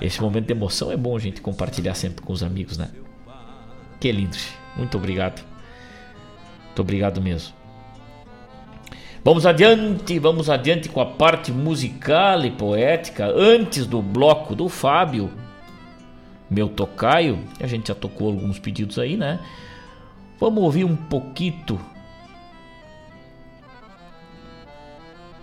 [0.00, 2.90] Esse momento de emoção é bom a gente compartilhar sempre com os amigos, né?
[4.00, 4.36] Que lindo.
[4.76, 5.44] Muito obrigado.
[6.66, 7.52] Muito obrigado mesmo.
[9.24, 13.26] Vamos adiante, vamos adiante com a parte musical e poética.
[13.26, 15.30] Antes do bloco do Fábio,
[16.48, 19.40] meu tocaio, a gente já tocou alguns pedidos aí, né?
[20.38, 21.82] Vamos ouvir um pouquinho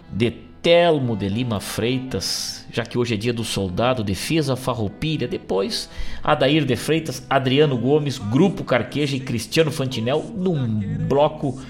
[0.09, 5.87] de Telmo de Lima Freitas, já que hoje é dia do soldado, Defesa Farroupilha, depois
[6.23, 11.61] Adair de Freitas, Adriano Gomes, Grupo Carqueja e Cristiano Fantinel, num bloco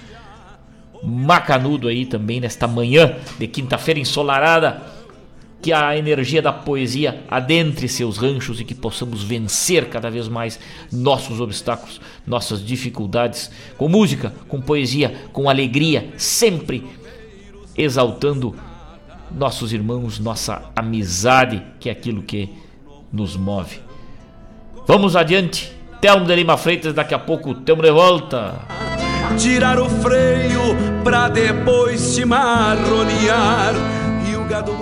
[1.02, 4.82] macanudo aí também nesta manhã de quinta-feira ensolarada,
[5.60, 10.58] que a energia da poesia adentre seus ranchos e que possamos vencer cada vez mais
[10.90, 16.82] nossos obstáculos, nossas dificuldades, com música, com poesia, com alegria, sempre
[17.76, 18.56] exaltando
[19.30, 22.50] nossos irmãos, nossa amizade, que é aquilo que
[23.12, 23.80] nos move.
[24.86, 25.72] Vamos adiante.
[26.00, 28.54] Telmo de Lima Freitas, daqui a pouco temos de volta.
[29.38, 33.74] Tirar o freio pra depois te marronear
[34.30, 34.72] e o gado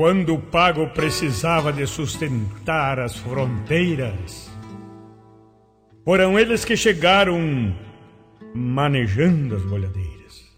[0.00, 4.50] quando o pago precisava de sustentar as fronteiras,
[6.06, 7.76] foram eles que chegaram
[8.54, 10.50] manejando as bolhadeiras.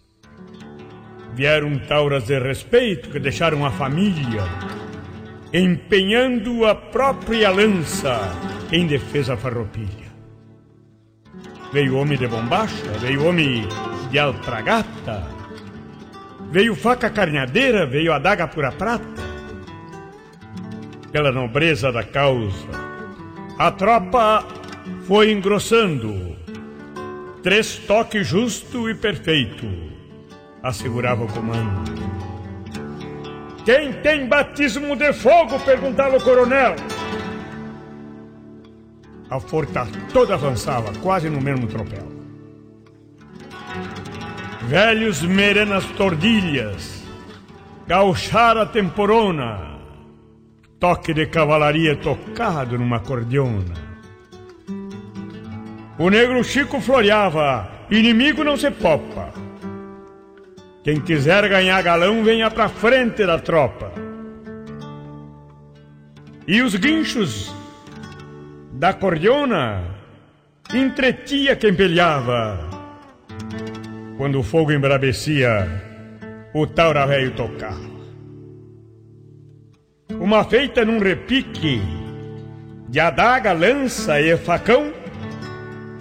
[1.33, 4.43] Vieram tauras de respeito que deixaram a família
[5.51, 8.21] empenhando a própria lança
[8.71, 10.09] em defesa farroupilha.
[11.73, 13.67] Veio homem de bombacha, veio homem
[14.09, 15.27] de alpragata,
[16.49, 19.32] veio faca carneadeira, veio adaga pura prata.
[21.13, 22.67] Pela nobreza da causa,
[23.59, 24.43] a tropa
[25.05, 26.35] foi engrossando.
[27.43, 29.67] Três toques justo e perfeito
[30.63, 31.83] assegurava o comando.
[33.63, 35.59] Quem tem batismo de fogo?
[35.59, 36.75] perguntava o coronel.
[39.29, 42.11] A força toda avançava, quase no mesmo tropel.
[44.63, 47.03] Velhos merenas tordilhas,
[47.85, 49.72] gauchara temporona,
[50.83, 53.73] toque de cavalaria tocado numa cordiona.
[55.97, 59.31] O negro Chico floreava, inimigo não se popa.
[60.83, 63.93] Quem quiser ganhar galão, venha pra frente da tropa.
[66.45, 67.55] E os guinchos
[68.73, 69.85] da cordiona
[70.73, 72.59] entretia quem pelhava.
[74.17, 75.65] Quando o fogo embrabecia,
[76.53, 77.92] o taura velho tocava.
[80.23, 81.81] Uma feita num repique
[82.87, 84.93] de adaga, lança e facão,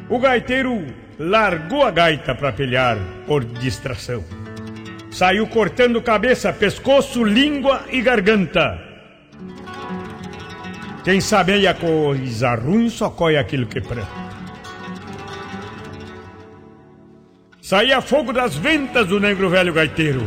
[0.09, 0.87] o gaiteiro
[1.19, 2.97] largou a gaita para pelhar
[3.27, 4.23] por distração.
[5.11, 8.81] Saiu cortando cabeça, pescoço, língua e garganta.
[11.03, 14.23] Quem sabe a coisa ruim só coi aquilo que presta.
[17.61, 20.23] Saía fogo das ventas do negro velho gaiteiro,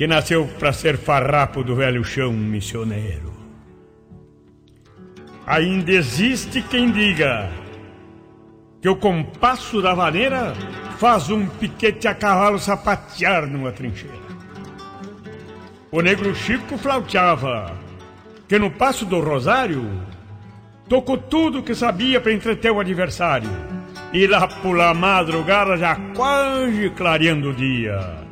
[0.00, 3.34] que nasceu para ser farrapo do velho chão missioneiro.
[5.46, 7.50] Ainda existe quem diga
[8.80, 10.54] que o compasso da vaneira
[10.96, 14.16] faz um piquete a cavalo sapatear numa trincheira.
[15.92, 17.76] O negro Chico flauteava,
[18.48, 19.84] que no passo do rosário
[20.88, 23.50] tocou tudo que sabia para entreter o adversário.
[24.14, 28.29] E lá pela madrugada já quase clareando o dia.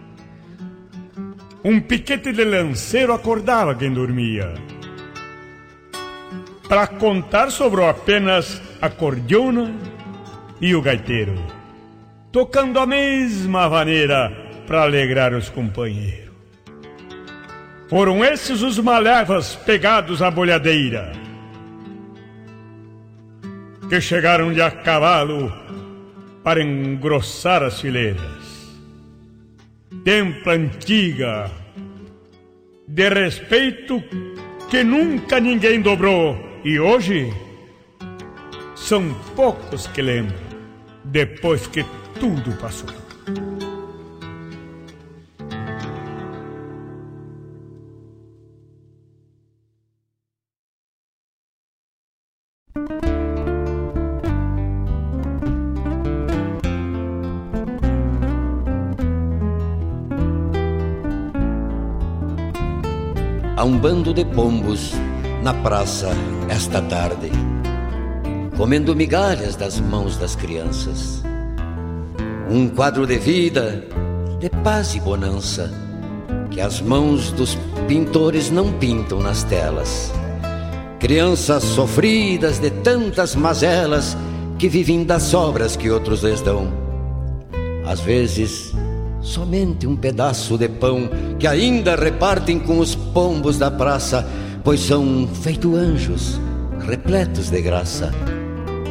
[1.65, 4.55] Um piquete de lanceiro acordava quem dormia.
[6.69, 9.75] Para contar sobrou apenas a cordiona
[10.61, 11.59] e o gaiteiro
[12.31, 14.31] tocando a mesma maneira
[14.67, 16.29] para alegrar os companheiros.
[17.89, 21.13] Foram esses os malevas pegados à bolhadeira,
[23.89, 25.51] que chegaram de a cavalo
[26.45, 28.38] para engrossar as fileiras.
[30.09, 31.51] Templa antiga,
[32.89, 34.03] de respeito
[34.71, 37.31] que nunca ninguém dobrou, e hoje
[38.75, 40.39] são poucos que lembram,
[41.05, 41.85] depois que
[42.19, 43.08] tudo passou.
[63.69, 64.95] Um bando de pombos
[65.43, 66.09] na praça
[66.49, 67.31] esta tarde,
[68.57, 71.23] comendo migalhas das mãos das crianças
[72.51, 73.85] um quadro de vida,
[74.41, 75.71] de paz e bonança,
[76.51, 80.11] que as mãos dos pintores não pintam nas telas.
[80.99, 84.17] Crianças sofridas de tantas mazelas
[84.59, 86.73] que vivem das obras que outros lhes dão.
[87.85, 88.73] Às vezes,
[89.29, 94.27] somente um pedaço de pão que ainda repartem com os pombos da praça,
[94.65, 96.41] pois são feito anjos,
[96.87, 98.11] repletos de graça,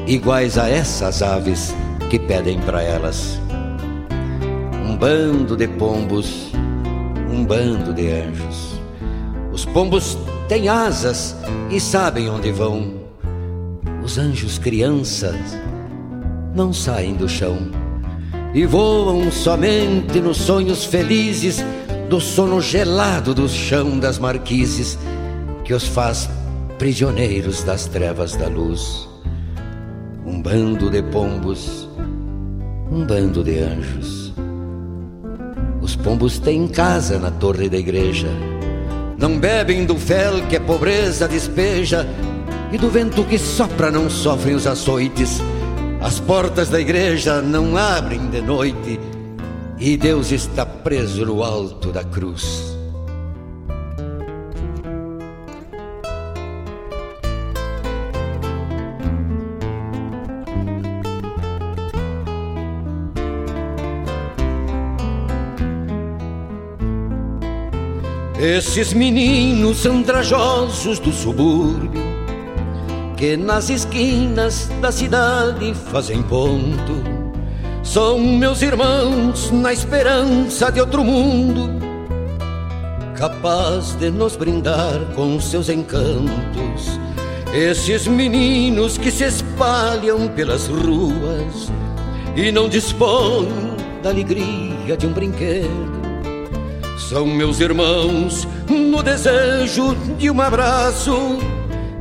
[0.05, 1.75] iguais a essas aves
[2.09, 3.39] que pedem para elas
[4.85, 6.51] um bando de pombos,
[7.31, 8.79] um bando de anjos.
[9.51, 11.35] Os pombos têm asas
[11.71, 12.93] e sabem onde vão.
[14.03, 15.35] Os anjos crianças
[16.55, 17.86] não saem do chão
[18.57, 21.63] e voam somente nos sonhos felizes
[22.09, 24.97] do sono gelado do chão das marquises
[25.63, 26.29] que os faz
[26.77, 29.07] prisioneiros das trevas da luz.
[30.25, 31.87] Um bando de pombos,
[32.91, 34.27] um bando de anjos
[35.87, 38.27] os pombos têm casa na torre da igreja.
[39.17, 42.05] Não bebem do fel que a pobreza despeja,
[42.73, 45.41] e do vento que sopra não sofrem os açoites.
[45.99, 48.99] As portas da igreja não abrem de noite
[49.79, 52.77] e Deus está preso no alto da cruz.
[68.39, 72.06] Esses meninos andrajosos do subúrbio
[73.17, 77.03] que nas esquinas da cidade fazem ponto
[77.83, 81.87] são meus irmãos na esperança de outro mundo
[83.17, 86.99] capaz de nos brindar com seus encantos.
[87.51, 91.71] Esses meninos que se espalham pelas ruas
[92.35, 93.49] e não dispõem
[94.03, 95.97] da alegria de um brinquedo.
[97.09, 101.39] São meus irmãos no desejo de um abraço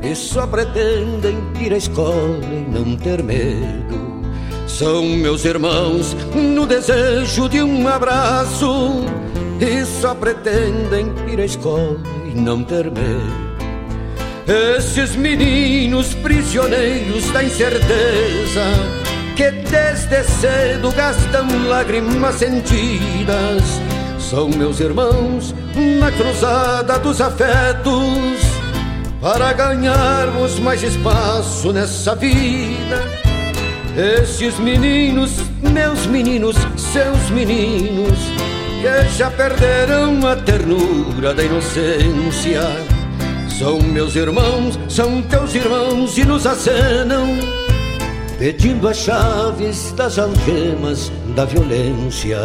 [0.01, 4.21] e só pretendem ir à escola e não ter medo.
[4.67, 9.05] São meus irmãos no desejo de um abraço
[9.59, 13.47] e só pretendem ir à escola e não ter medo.
[14.77, 18.63] Esses meninos prisioneiros da incerteza
[19.35, 23.63] que desde cedo gastam lágrimas sentidas
[24.17, 25.53] são meus irmãos
[25.99, 28.46] na cruzada dos afetos
[29.21, 33.03] para ganharmos mais espaço nessa vida.
[33.95, 38.19] Esses meninos, meus meninos, seus meninos
[38.81, 42.61] que já perderam a ternura da inocência.
[43.57, 47.27] São meus irmãos, são teus irmãos e nos acenam,
[48.37, 52.37] pedindo as chaves das algemas da violência.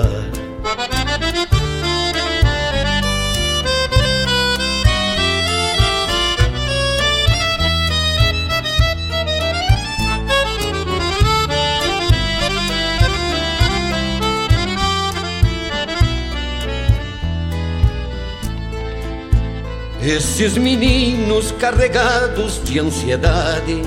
[20.04, 23.82] Esses meninos carregados de ansiedade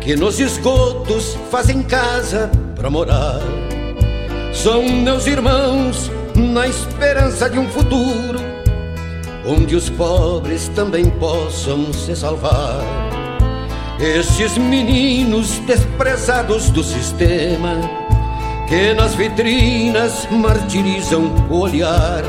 [0.00, 3.40] que nos esgotos fazem casa para morar
[4.52, 8.38] são meus irmãos na esperança de um futuro
[9.44, 12.80] onde os pobres também possam se salvar.
[13.98, 17.74] Esses meninos desprezados do sistema
[18.68, 22.22] que nas vitrinas martirizam o olhar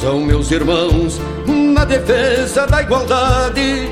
[0.00, 3.88] são meus irmãos na defesa da igualdade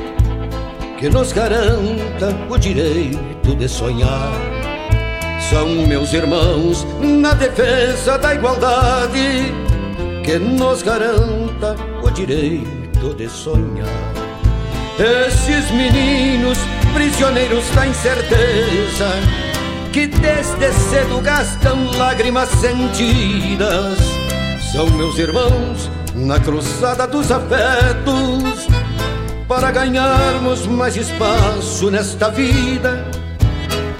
[0.98, 4.32] que nos garanta o direito de sonhar.
[5.50, 9.52] São meus irmãos na defesa da igualdade
[10.24, 14.12] que nos garanta o direito de sonhar.
[14.98, 16.58] Esses meninos
[16.94, 19.08] prisioneiros da incerteza
[19.92, 24.21] que desde cedo gastam lágrimas sentidas
[24.72, 28.66] são meus irmãos na cruzada dos afetos
[29.46, 33.06] para ganharmos mais espaço nesta vida.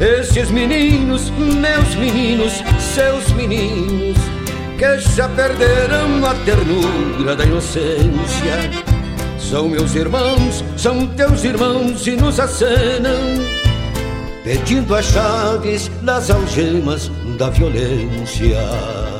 [0.01, 2.53] Esses meninos, meus meninos,
[2.95, 4.17] seus meninos,
[4.79, 8.71] que já perderam a ternura da inocência.
[9.39, 13.45] São meus irmãos, são teus irmãos e nos acenam,
[14.43, 19.12] pedindo as chaves das algemas da violência.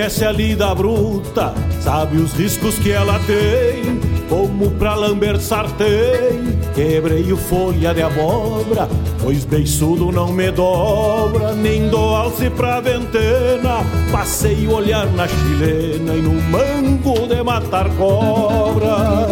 [0.00, 1.52] Conhece a lida bruta,
[1.82, 4.00] sabe os riscos que ela tem.
[4.30, 8.88] Como pra lamber sartém, quebrei o folha de abóbora,
[9.22, 13.84] pois beiçudo não me dobra, nem dou alce pra ventena.
[14.10, 19.26] Passei o olhar na chilena e no mango de matar cobra.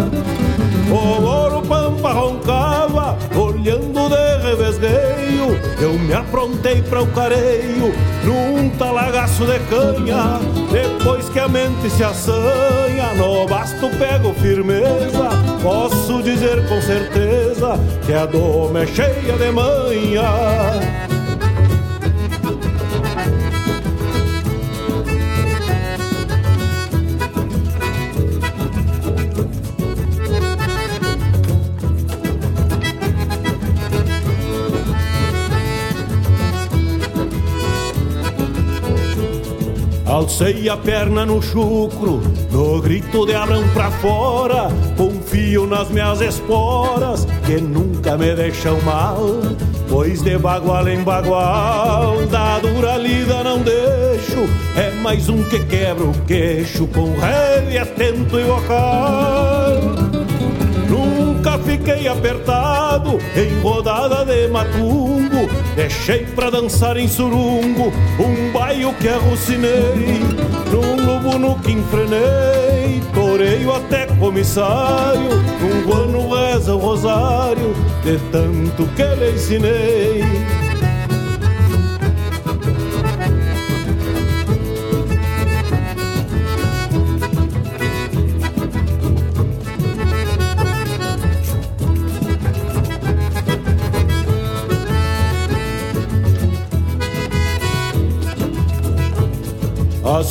[0.91, 2.78] O ouro pampa revesgueio.
[5.81, 7.93] Eu me aprontei para o careio,
[8.25, 10.41] num talagaço de canha.
[10.71, 15.31] Depois que a mente se assanha, no basto pego firmeza.
[15.63, 21.08] Posso dizer com certeza que a doma é cheia de manha.
[40.29, 42.21] Alcei a perna no chucro,
[42.53, 44.69] no grito de Abrão pra fora.
[44.95, 49.17] Confio nas minhas esporas, que nunca me deixam mal.
[49.89, 54.47] Pois de bagual em bagual, da dura lida não deixo.
[54.77, 60.08] É mais um que quebra o queixo, com rédea atento e vocal.
[61.69, 65.47] Fiquei apertado em rodada de matungo.
[65.77, 70.19] Deixei pra dançar em surungo um baio que arrucinei
[70.73, 75.29] Num lobo no que enfrenei, toreio até comissário.
[75.61, 80.68] Um guano reza o rosário de tanto que lhe ensinei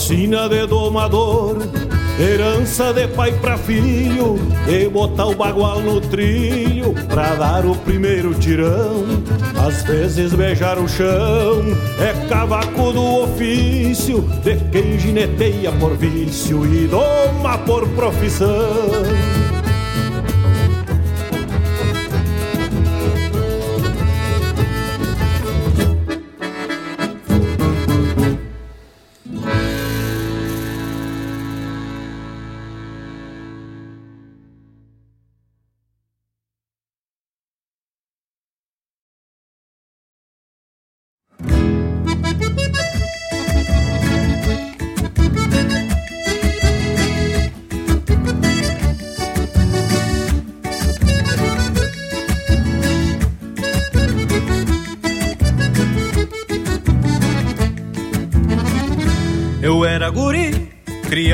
[0.08, 1.58] sina de domador,
[2.18, 8.34] herança de pai pra filho, e botar o bagual no trilho pra dar o primeiro
[8.34, 9.04] tirão.
[9.68, 11.62] Às vezes beijar o chão
[12.00, 18.48] é cavaco do ofício de quem gineteia por vício e doma por profissão.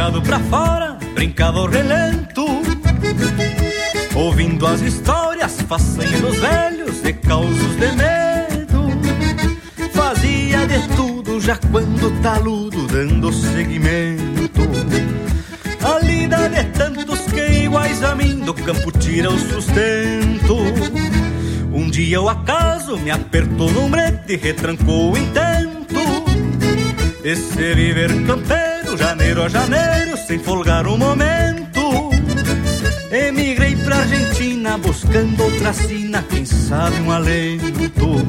[0.04, 2.46] Criado pra fora, brincava ao relento
[4.16, 8.84] Ouvindo as histórias, façanhas velhos e causos de medo.
[9.92, 14.62] Fazia de tudo já quando taludo, dando seguimento.
[15.84, 20.58] A lida de tantos que iguais a mim do campo tira o sustento.
[21.72, 25.74] Um dia o acaso me apertou no brete e retrancou o intento.
[27.24, 32.10] Esse viver campeiro, janeiro a janeiro, sem folgar um momento.
[33.12, 38.26] Emigrei pra Argentina, buscando outra sina, quem sabe um alento.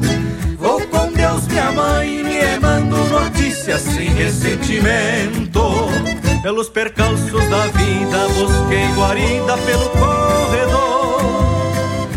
[0.59, 5.61] Vou com Deus, minha mãe, me mando notícias sem ressentimento.
[6.43, 10.85] Pelos percalços da vida, busquei guarida pelo corredor.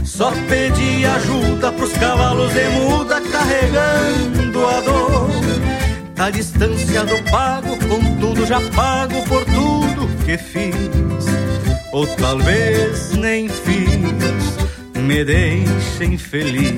[0.04, 5.27] Só pedi ajuda pros cavalos de muda, carregando a dor.
[6.18, 10.74] A distância do pago, contudo já pago por tudo que fiz.
[11.92, 16.74] Ou talvez nem fiz, me deixem feliz.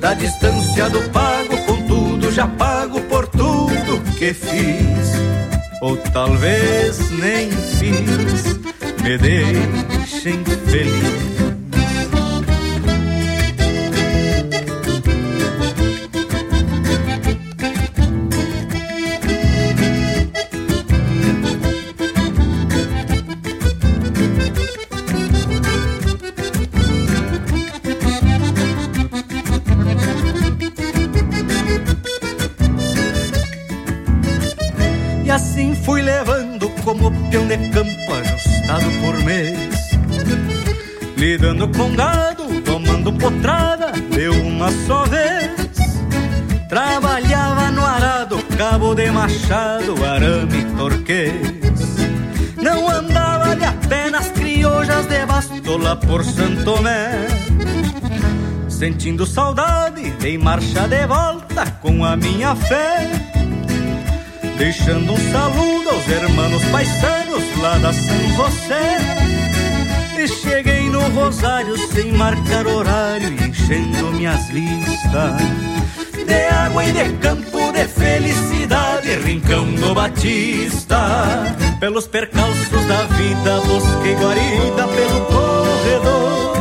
[0.00, 5.14] Da distância do pago, contudo já pago por tudo que fiz.
[5.80, 8.58] Ou talvez nem fiz,
[9.00, 11.33] me deixem feliz.
[41.64, 45.50] Lidando com gado, tomando potrada de uma só vez.
[46.68, 51.96] Trabalhava no arado, cabo de machado, arame torquês.
[52.56, 57.26] Não andava de apenas criojas de bastola por Santo Tomé
[58.68, 63.10] Sentindo saudade, dei marcha de volta com a minha fé.
[64.58, 68.98] Deixando um saludo aos hermanos paisanos lá da São José.
[70.18, 75.40] E cheguei no Rosário sem marcar horário enchendo minhas listas.
[76.26, 81.56] De água e de campo, de felicidade, rincão do Batista.
[81.78, 86.56] Pelos percalços da vida busquei guarida pelo corredor.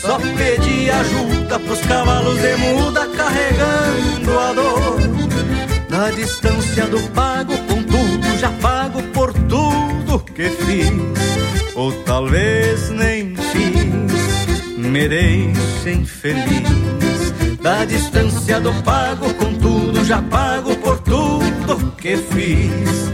[0.00, 5.00] Só pedi ajuda pros cavalos de muda carregando a dor.
[5.88, 10.92] Da distância do pago, contudo já pago por tudo que fiz,
[11.80, 16.68] ou talvez nem fiz, me deixem feliz.
[17.62, 23.10] Da distância do pago, contudo já pago por tudo que fiz,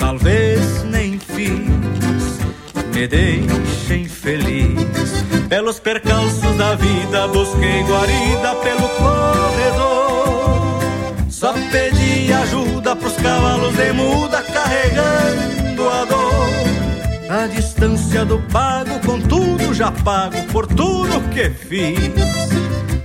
[0.00, 2.40] talvez nem fiz,
[2.92, 4.80] me deixem feliz.
[5.48, 10.32] Pelos percalços da vida, busquei guarida pelo corredor.
[11.30, 15.61] Só pedi ajuda pros cavalos de muda carregando
[17.42, 21.98] a distância do pago, com tudo já pago por tudo que fiz.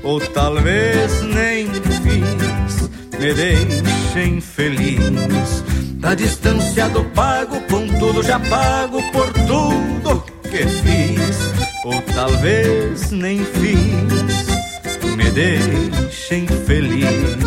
[0.04, 2.90] Ou talvez nem fiz,
[3.20, 5.64] me deixem feliz.
[6.04, 11.38] A distância do pago, com tudo já pago por tudo que fiz.
[11.84, 17.47] Ou talvez nem fiz, me deixem feliz.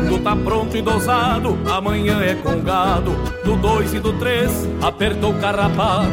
[0.23, 3.11] tá pronto e dosado, amanhã é com gado,
[3.43, 6.07] do dois e do três, apertou o carrapato,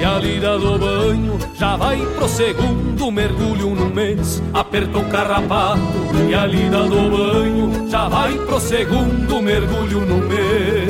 [0.00, 4.42] e a lida do banho já vai pro segundo mergulho no mês.
[4.52, 5.80] Apertou o carrapato
[6.28, 10.81] e a lida do banho já vai pro segundo mergulho no mês.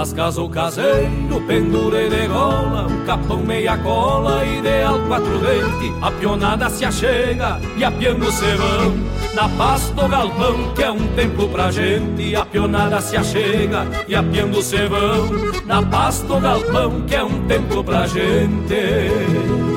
[0.00, 6.10] Nas casas o caseiro, pendura e degola, um capão meia cola, ideal quatro dente, a
[6.10, 8.96] pionada se achega e apiando se vão.
[9.34, 14.14] Na paz do galpão, que é um templo pra gente, a pionada se achega e
[14.14, 15.28] apiando se vão.
[15.66, 19.69] Na paz do galpão, que é um templo pra gente.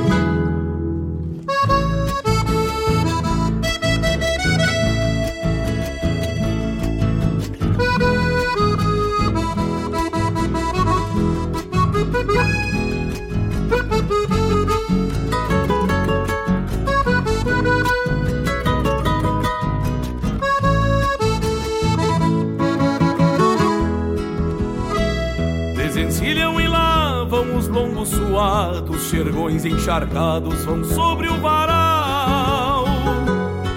[29.84, 32.86] Encharcados vão sobre o varal.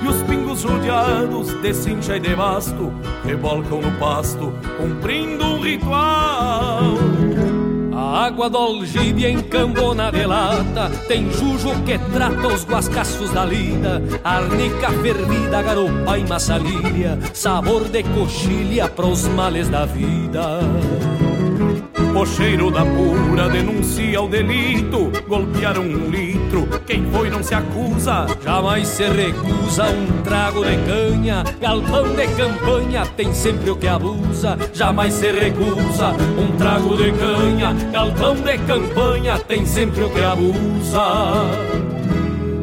[0.04, 2.92] E os pingos rodeados de cincha e de basto
[3.24, 6.94] Rebolcam no pasto, cumprindo um ritual.
[7.92, 14.00] A água do algíbia encambona de lata Tem jujo que trata os guascaços da lida.
[14.22, 20.60] Arnica fervida, garopa e massalilha Sabor de coxilha pros males da vida
[22.16, 25.12] o cheiro da pura denuncia o delito.
[25.28, 28.26] Golpearam um litro, quem foi não se acusa.
[28.42, 31.44] Jamais se recusa um trago de canha.
[31.60, 34.56] Galpão de campanha tem sempre o que abusa.
[34.72, 37.74] Jamais se recusa um trago de canha.
[37.92, 41.02] Galpão de campanha tem sempre o que abusa.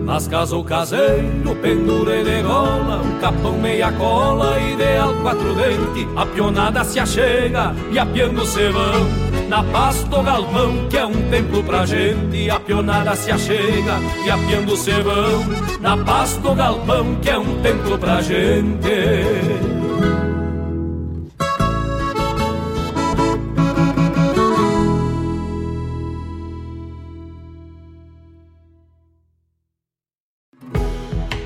[0.04, 6.26] Nas casas o caseiro, pendura e degola, um capão meia cola, ideal quatro dente, a
[6.26, 9.33] pionada se achega e apiando se vão.
[9.48, 14.30] Na paz do galpão, que é um templo pra gente, a pionada se achega e
[14.30, 15.44] apiando se vão.
[15.80, 18.90] Na paz do galpão, que é um templo pra gente.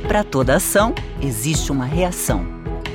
[0.07, 2.56] Para toda ação, existe uma reação.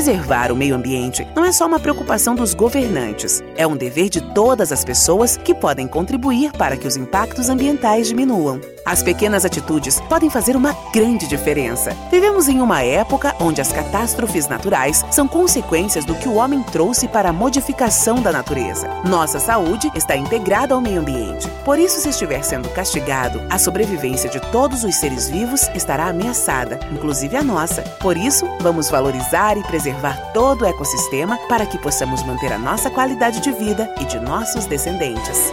[0.00, 4.22] Preservar o meio ambiente não é só uma preocupação dos governantes, é um dever de
[4.32, 8.62] todas as pessoas que podem contribuir para que os impactos ambientais diminuam.
[8.84, 11.96] As pequenas atitudes podem fazer uma grande diferença.
[12.10, 17.06] Vivemos em uma época onde as catástrofes naturais são consequências do que o homem trouxe
[17.06, 18.88] para a modificação da natureza.
[19.04, 21.48] Nossa saúde está integrada ao meio ambiente.
[21.64, 26.80] Por isso, se estiver sendo castigado, a sobrevivência de todos os seres vivos estará ameaçada,
[26.90, 27.82] inclusive a nossa.
[28.00, 32.90] Por isso, vamos valorizar e preservar todo o ecossistema para que possamos manter a nossa
[32.90, 35.52] qualidade de vida e de nossos descendentes.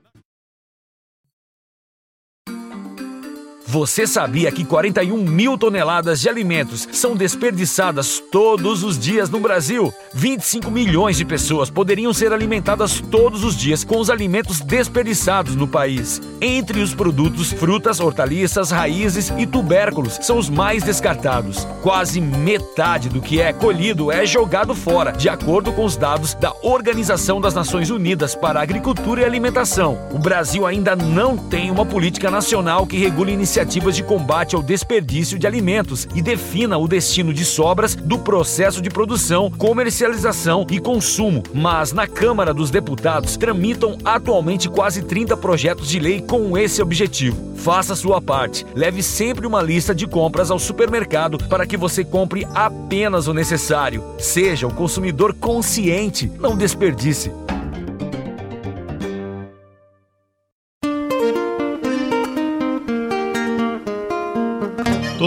[3.71, 9.93] Você sabia que 41 mil toneladas de alimentos são desperdiçadas todos os dias no Brasil?
[10.13, 15.69] 25 milhões de pessoas poderiam ser alimentadas todos os dias com os alimentos desperdiçados no
[15.69, 16.21] país.
[16.41, 21.65] Entre os produtos, frutas, hortaliças, raízes e tubérculos são os mais descartados.
[21.81, 26.53] Quase metade do que é colhido é jogado fora, de acordo com os dados da
[26.61, 29.97] Organização das Nações Unidas para a Agricultura e Alimentação.
[30.11, 34.63] O Brasil ainda não tem uma política nacional que regule iniciativas iniciativas de combate ao
[34.63, 40.79] desperdício de alimentos e defina o destino de sobras do processo de produção, comercialização e
[40.79, 41.43] consumo.
[41.53, 47.53] Mas na Câmara dos Deputados tramitam atualmente quase 30 projetos de lei com esse objetivo.
[47.55, 48.65] Faça sua parte.
[48.73, 54.03] Leve sempre uma lista de compras ao supermercado para que você compre apenas o necessário.
[54.17, 57.31] Seja o consumidor consciente, não desperdice.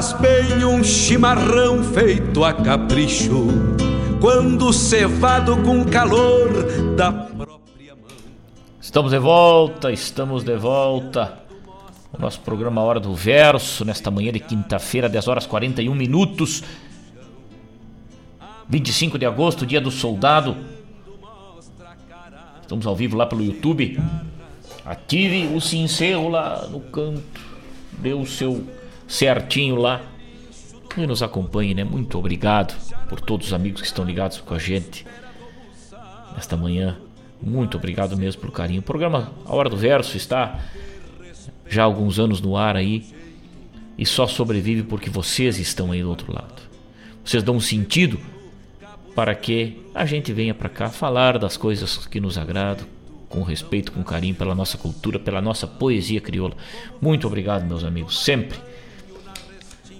[0.00, 3.48] Bem um chimarrão feito a capricho,
[4.18, 6.48] quando cevado com calor
[6.96, 8.08] da própria mão.
[8.80, 11.38] Estamos de volta, estamos de volta.
[12.14, 16.64] O nosso programa Hora do Verso, nesta manhã de quinta-feira, 10 horas 41 minutos.
[18.70, 20.56] 25 de agosto, dia do soldado.
[22.62, 24.00] Estamos ao vivo lá pelo YouTube.
[24.82, 27.22] Ative o sincero lá no canto.
[27.98, 28.79] Dê o seu
[29.10, 30.00] certinho lá.
[30.96, 31.84] E nos acompanhe, né?
[31.84, 32.74] Muito obrigado
[33.08, 35.06] por todos os amigos que estão ligados com a gente
[36.34, 36.96] nesta manhã.
[37.40, 38.80] Muito obrigado mesmo pelo carinho.
[38.80, 40.60] O programa A Hora do Verso está
[41.68, 43.04] já há alguns anos no ar aí
[43.96, 46.60] e só sobrevive porque vocês estão aí do outro lado.
[47.24, 48.18] Vocês dão um sentido
[49.14, 52.86] para que a gente venha para cá falar das coisas que nos agradam,
[53.28, 56.56] com respeito, com carinho pela nossa cultura, pela nossa poesia crioula.
[57.00, 58.58] Muito obrigado, meus amigos, sempre.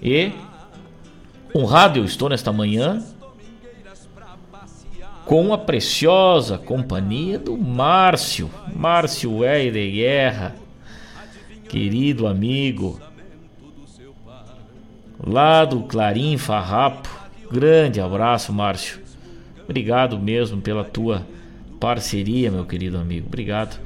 [0.01, 0.31] E
[1.53, 3.03] honrado eu estou nesta manhã
[5.25, 10.55] com a preciosa companhia do Márcio, Márcio Weir de Guerra,
[11.69, 12.99] querido amigo,
[15.25, 17.09] lá do Clarim Farrapo.
[17.51, 18.99] Grande abraço, Márcio.
[19.63, 21.25] Obrigado mesmo pela tua
[21.79, 23.27] parceria, meu querido amigo.
[23.27, 23.79] Obrigado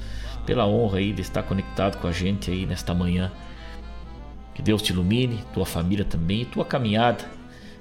[0.45, 3.31] pela honra aí de estar conectado com a gente aí nesta manhã.
[4.55, 7.25] Que Deus te ilumine, tua família também tua caminhada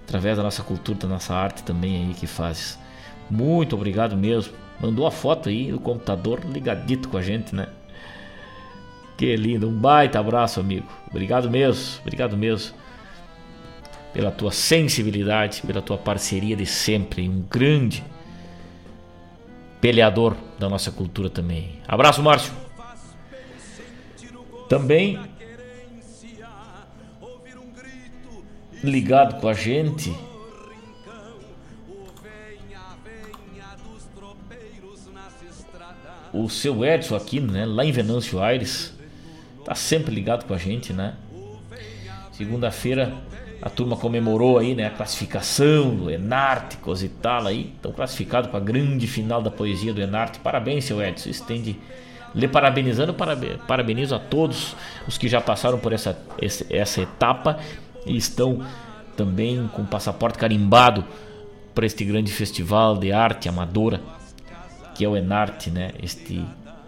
[0.02, 2.78] através da nossa cultura, da nossa arte também aí que fazes.
[3.30, 4.52] Muito obrigado mesmo.
[4.80, 7.68] Mandou a foto aí do computador ligadito com a gente, né?
[9.16, 10.86] Que lindo, um baita abraço, amigo.
[11.08, 12.74] Obrigado mesmo, obrigado mesmo
[14.12, 17.28] pela tua sensibilidade, pela tua parceria de sempre.
[17.28, 18.04] Um grande
[19.80, 21.80] peleador da nossa cultura também.
[21.86, 22.52] Abraço, Márcio.
[24.68, 25.20] Também
[28.90, 30.14] ligado com a gente.
[36.32, 38.92] O seu Edson aqui, né, lá em Venâncio Aires,
[39.64, 41.14] tá sempre ligado com a gente, né?
[42.32, 43.14] Segunda-feira
[43.64, 47.72] a turma comemorou aí, né, a classificação do Enarte, coisa e tal aí.
[47.76, 50.38] Estão classificado com a grande final da poesia do Enarte.
[50.40, 51.30] Parabéns, seu Edson.
[51.30, 51.80] Estende
[52.34, 53.14] lhe parabenizando,
[53.66, 54.76] parabenizo a todos
[55.08, 56.18] os que já passaram por essa,
[56.68, 57.58] essa etapa
[58.06, 58.64] e estão
[59.16, 61.04] também com passaporte carimbado
[61.74, 64.00] para este grande festival de arte amadora
[64.94, 65.90] que é o Enarte, né?
[66.00, 66.44] Este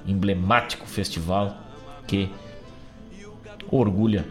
[0.06, 1.56] emblemático festival
[2.06, 2.30] que
[3.68, 4.24] orgulha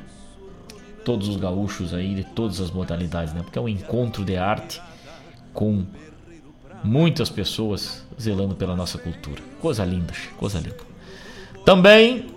[1.04, 3.42] todos os gaúchos aí de todas as modalidades, né?
[3.44, 4.82] Porque é um encontro de arte
[5.54, 5.86] com
[6.84, 9.42] muitas pessoas zelando pela nossa cultura.
[9.62, 10.78] Coisa linda, coisa linda.
[11.66, 12.28] Também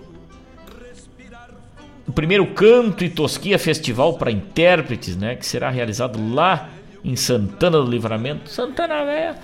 [2.09, 6.67] o primeiro Canto e Tosquia Festival para intérpretes, né, que será realizado lá
[7.05, 8.49] em Santana do Livramento.
[8.49, 9.35] Santana Velha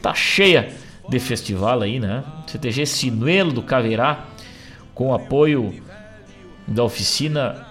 [0.00, 0.72] tá cheia
[1.06, 2.24] de festival aí, né?
[2.46, 4.24] CTG Sinuelo do Caverá
[4.94, 5.74] com apoio
[6.66, 7.66] da oficina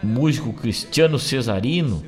[0.00, 2.04] músico Cristiano Cesarino.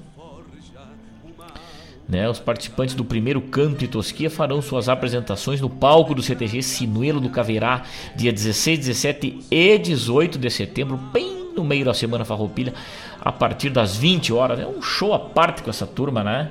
[2.09, 6.63] Né, os participantes do primeiro Canto e Tosquia farão suas apresentações no palco do CTG
[6.63, 7.83] Sinuelo do Caverá,
[8.15, 12.75] dia 16, 17 e 18 de setembro, bem no meio da Semana Farroupilha,
[13.21, 14.61] a partir das 20 horas.
[14.61, 16.51] É um show à parte com essa turma, né?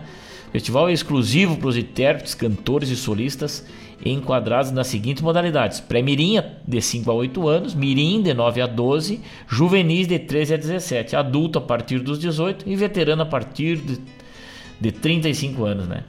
[0.52, 3.66] Festival é exclusivo para os intérpretes, cantores e solistas
[4.06, 9.22] enquadrados nas seguintes modalidades: pré-mirim de 5 a 8 anos, mirim de 9 a 12,
[9.48, 14.00] juvenis de 13 a 17, adulto a partir dos 18 e veterano a partir de,
[14.80, 16.04] de 35 anos, né?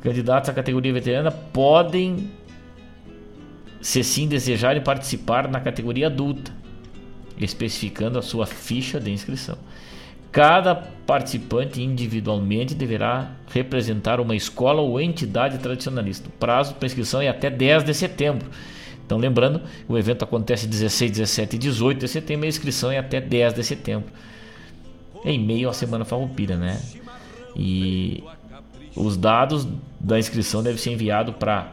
[0.00, 2.30] Candidatos à categoria veterana podem,
[3.80, 6.50] se sim desejarem, participar na categoria adulta,
[7.40, 9.56] especificando a sua ficha de inscrição.
[10.30, 16.28] Cada participante individualmente deverá representar uma escola ou entidade tradicionalista.
[16.28, 18.48] O prazo para inscrição é até 10 de setembro.
[19.04, 22.98] Então, lembrando, o evento acontece 16, 17 e 18 de setembro e a inscrição é
[22.98, 24.08] até 10 de setembro.
[25.24, 26.80] Em meio à Semana Farroupilha, né?
[27.56, 28.22] E
[28.94, 29.66] os dados
[29.98, 31.72] da inscrição devem ser enviados para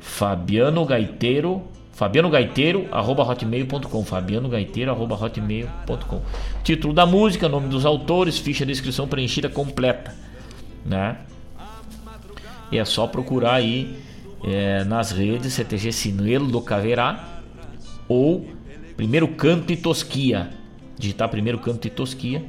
[0.00, 1.62] Fabiano Gaiteiro
[1.94, 4.04] Fabiano Gaiteiro, arroba hotmail.com.
[4.04, 6.20] Fabiano Gaiteiro, arroba hotmail.com.
[6.64, 10.12] Título da música, nome dos autores, ficha de inscrição preenchida completa.
[10.84, 11.16] Né?
[12.72, 13.96] E é só procurar aí
[14.42, 17.42] é, nas redes CTG Sinuelo do Caverá
[18.08, 18.44] ou
[18.96, 20.50] Primeiro Canto e Tosquia.
[20.98, 22.44] Digitar Primeiro Canto e Tosquia.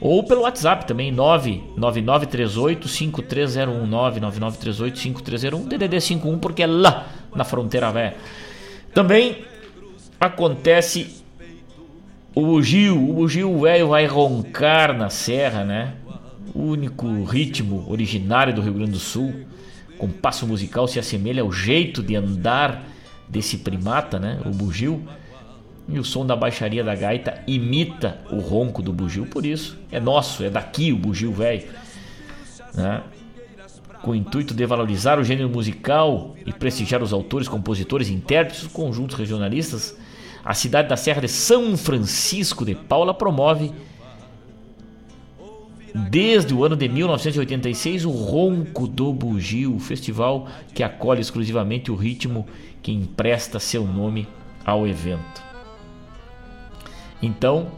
[0.00, 7.90] Ou pelo WhatsApp também, 99938 5301 99938 5301 DDD 51 porque é lá na fronteira
[7.90, 8.16] velha.
[8.92, 9.44] Também
[10.20, 11.22] acontece
[12.34, 15.94] O bugio, o bugio velho vai roncar na serra, né?
[16.54, 19.34] O único ritmo originário do Rio Grande do Sul,
[19.98, 22.84] com passo musical se assemelha ao jeito de andar
[23.28, 24.38] desse primata, né?
[24.46, 25.02] O bugio.
[25.88, 29.98] E o som da baixaria da gaita imita o ronco do bugio, por isso é
[29.98, 31.64] nosso, é daqui o bugio velho,
[32.74, 33.02] né?
[34.02, 39.16] Com o intuito de valorizar o gênero musical e prestigiar os autores, compositores, intérpretes, conjuntos
[39.16, 39.96] regionalistas,
[40.44, 43.72] a cidade da Serra de São Francisco de Paula promove
[45.94, 52.46] desde o ano de 1986 o Ronco do Bugio, festival que acolhe exclusivamente o ritmo
[52.82, 54.26] que empresta seu nome
[54.64, 55.42] ao evento.
[57.22, 57.68] Então,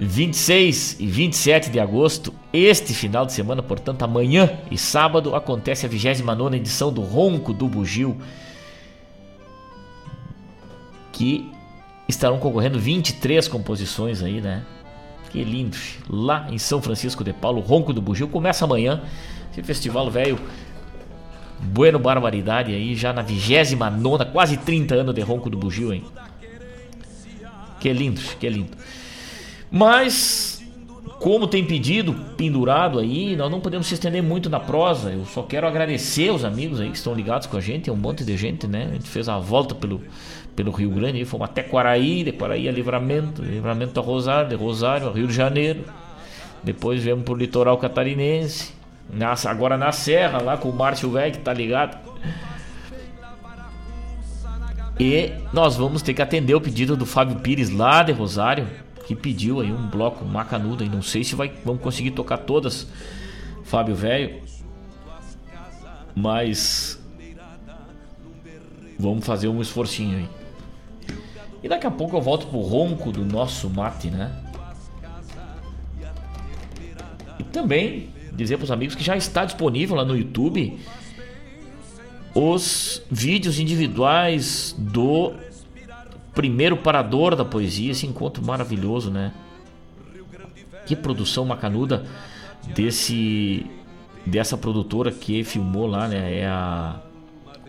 [0.00, 5.88] 26 e 27 de agosto, este final de semana, portanto, amanhã e sábado, acontece a
[5.88, 8.16] 29 edição do Ronco do Bugio,
[11.12, 11.50] que
[12.08, 14.64] estarão concorrendo 23 composições aí, né?
[15.30, 15.76] Que lindo!
[16.08, 19.02] Lá em São Francisco de Paulo, Ronco do Bugio começa amanhã.
[19.50, 20.38] Esse festival velho
[21.58, 26.04] Bueno Barbaridade aí, já na 29, quase 30 anos de Ronco do Bugio, hein?
[27.78, 28.76] Que lindo, que lindo.
[29.72, 30.62] Mas,
[31.18, 35.10] como tem pedido pendurado aí, nós não podemos se estender muito na prosa.
[35.10, 37.88] Eu só quero agradecer os amigos aí que estão ligados com a gente.
[37.88, 38.88] É um monte de gente, né?
[38.90, 40.02] A gente fez a volta pelo,
[40.54, 45.08] pelo Rio Grande, fomos até Quaraí, de Quaraí a Livramento, Livramento a Rosário, de Rosário
[45.08, 45.84] a Rio de Janeiro.
[46.62, 48.74] Depois viemos pro litoral catarinense.
[49.48, 51.98] Agora na Serra, lá com o Márcio Velho, que tá ligado.
[55.00, 58.68] E nós vamos ter que atender o pedido do Fábio Pires lá de Rosário,
[59.14, 60.84] que pediu aí um bloco macanudo.
[60.84, 62.86] E não sei se vai, vamos conseguir tocar todas,
[63.64, 64.42] Fábio Velho.
[66.14, 67.00] Mas
[68.98, 70.28] vamos fazer um esforcinho aí.
[71.62, 74.36] E daqui a pouco eu volto pro ronco do nosso mate, né?
[77.38, 80.78] E também dizer para os amigos que já está disponível lá no YouTube
[82.34, 85.34] os vídeos individuais do
[86.34, 89.32] primeiro parador da poesia, esse encontro maravilhoso, né?
[90.86, 92.04] Que produção macanuda
[92.74, 93.66] desse
[94.24, 96.40] dessa produtora que filmou lá, né?
[96.40, 97.00] É a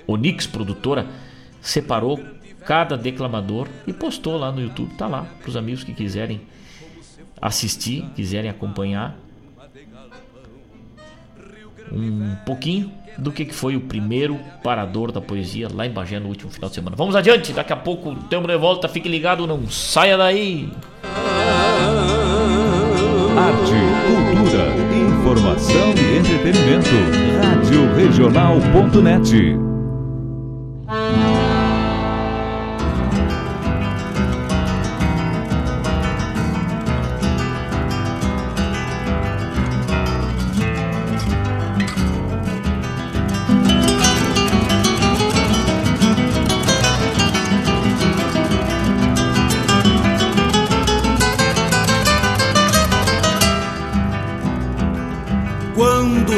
[0.08, 1.08] Onix produtora
[1.62, 2.20] separou
[2.66, 6.42] cada declamador e postou lá no YouTube, tá lá para os amigos que quiserem
[7.42, 9.18] assistir, quiserem acompanhar
[11.92, 16.52] um pouquinho do que foi o primeiro parador da poesia lá em Bagé no último
[16.52, 16.96] final de semana.
[16.96, 20.70] Vamos adiante, daqui a pouco temos de volta, fique ligado, não saia daí.
[23.36, 23.74] Arte,
[24.08, 26.90] cultura, informação e entretenimento.
[27.42, 29.58] Rádio Regional.net.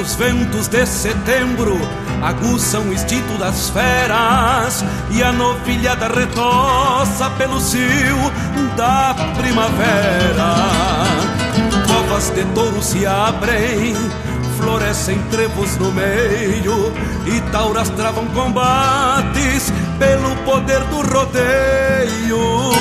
[0.05, 1.75] os ventos de setembro
[2.21, 8.31] aguçam o instinto das feras e a novilhada retoça pelo cio
[8.77, 10.55] da primavera.
[11.87, 13.95] Covas de touro se abrem,
[14.59, 16.93] florescem trevos no meio
[17.25, 22.75] e tauras travam combates pelo poder do rodeio.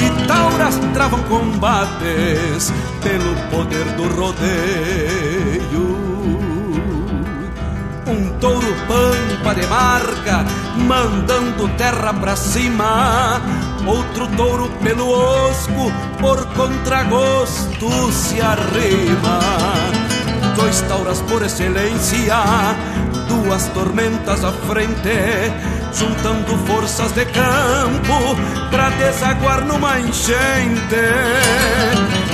[0.00, 2.70] E tauras travam combates
[3.02, 6.07] pelo poder do rodeio.
[8.40, 10.44] Touro pampa de marca,
[10.76, 13.40] mandando terra pra cima.
[13.84, 19.40] Outro touro pelo osco, por contragosto se arrima.
[20.54, 22.36] Dois tauras por excelência,
[23.26, 25.52] duas tormentas à frente,
[25.92, 28.36] juntando forças de campo
[28.70, 30.96] pra desaguar numa enchente.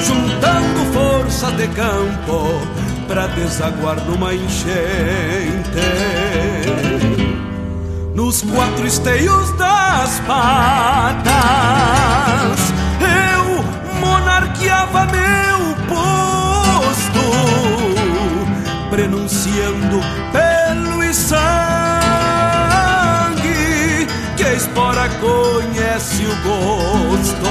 [0.06, 4.74] Juntando forças de campo pra desaguar numa enchente.
[8.14, 11.32] Nos quatro esteios das patas,
[13.00, 13.64] eu
[14.00, 17.20] monarqueava meu posto,
[18.90, 20.00] prenunciando
[20.32, 21.44] pelo e sangue
[24.36, 27.50] que a espora conhece o gosto.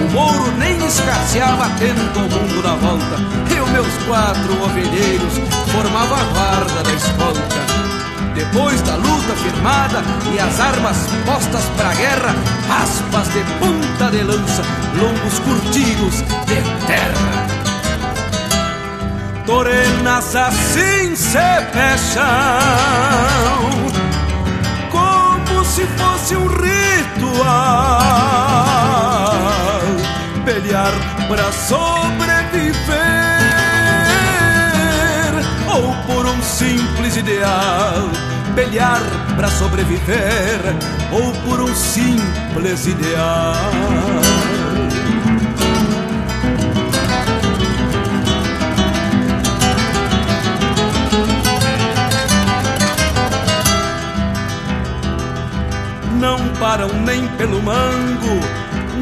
[0.00, 3.44] O mouro nem escasseava tendo o mundo na volta
[3.74, 5.34] meus quatro ovelheiros
[5.72, 7.64] formavam a guarda da escolta.
[8.32, 10.00] Depois da luta firmada
[10.32, 10.96] e as armas
[11.26, 12.36] postas pra guerra,
[12.82, 14.62] aspas de ponta de lança,
[14.96, 17.46] longos curtidos de terra.
[19.44, 21.38] Torenas assim se
[21.72, 22.22] fecham,
[24.92, 27.44] como se fosse um ritual,
[30.44, 30.92] pelear
[31.28, 33.23] pra sobreviver
[36.54, 38.08] simples ideal,
[38.54, 39.02] pelear
[39.34, 40.60] para sobreviver,
[41.10, 43.56] ou por um simples ideal.
[56.20, 58.40] Não param nem pelo mango,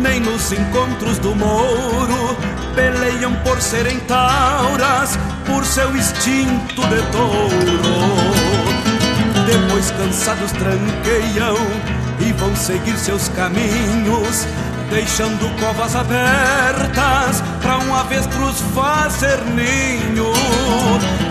[0.01, 2.35] nem nos encontros do mouro,
[2.75, 8.63] peleiam por serem tauras por seu instinto de touro.
[9.47, 11.57] Depois cansados tranqueiam
[12.21, 14.47] e vão seguir seus caminhos,
[14.89, 20.33] deixando covas abertas para um avestruz fazer ninho.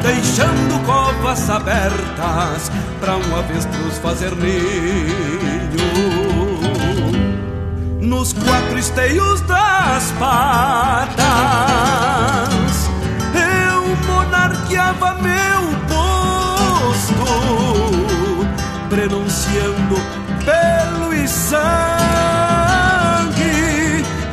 [0.04, 5.61] Deixando covas abertas para um avestruz fazer ninho.
[8.12, 11.22] Nos quatro esteios das patas.
[14.06, 17.24] Monarqueava meu posto,
[18.90, 19.96] prenunciando
[20.44, 21.64] pelo e sangue.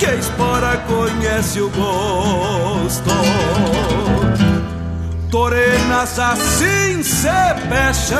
[0.00, 3.10] Que a espora conhece o gosto.
[5.30, 7.28] Torenas assim se
[7.68, 8.18] fecham,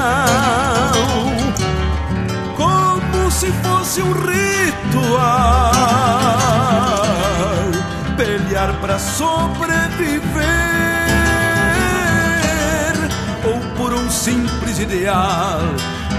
[3.38, 5.70] se fosse um ritual,
[8.16, 10.68] pelear para sobreviver
[14.10, 15.60] simples ideal,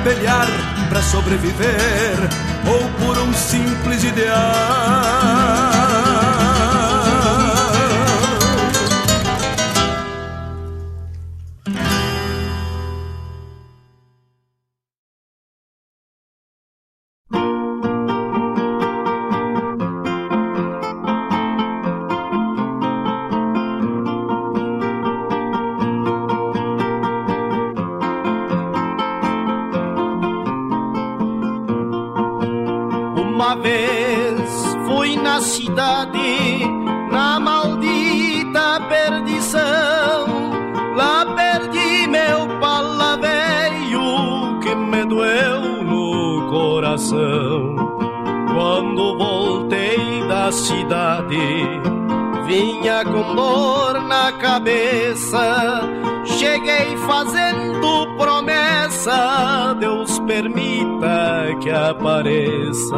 [0.03, 0.47] pelear
[0.87, 2.17] para sobreviver
[2.65, 5.78] ou por um simples ideal.
[47.09, 47.75] coração.
[48.53, 51.37] Quando voltei da cidade,
[52.45, 55.81] vinha com dor na cabeça.
[56.25, 62.97] Cheguei fazendo promessa, Deus permita que apareça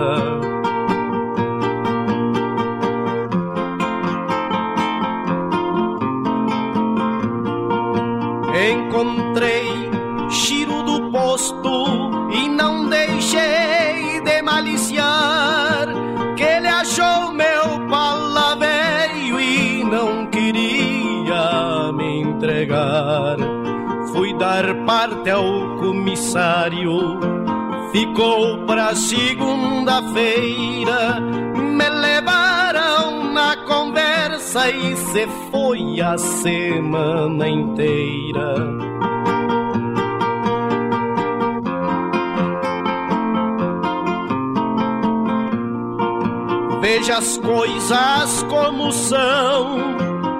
[27.91, 31.20] ficou pra segunda-feira.
[31.56, 38.56] Me levaram na conversa e se foi a semana inteira.
[46.82, 49.78] Veja as coisas como são,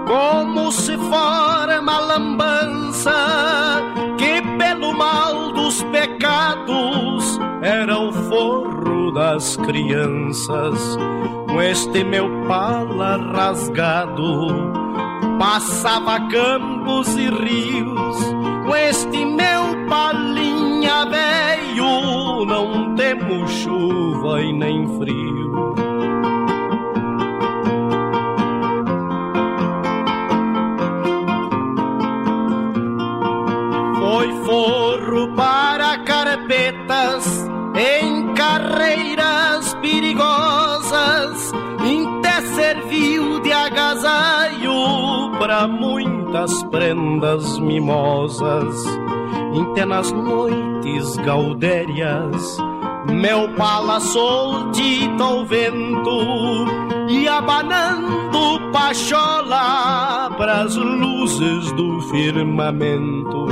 [0.08, 2.00] como se forma a
[9.42, 10.98] das crianças.
[11.48, 14.72] Com este meu pala rasgado,
[15.40, 18.18] passava campos e rios.
[18.68, 25.74] Com este meu palinha velho, não temos chuva e nem frio.
[34.00, 38.22] Foi forro para carpetas em
[45.68, 48.86] muitas prendas mimosas,
[49.54, 52.58] intenas noites gaudérias,
[53.10, 56.66] meu pala soltita ao vento
[57.10, 58.32] e abanando
[58.72, 63.48] pachola pras luzes do firmamento.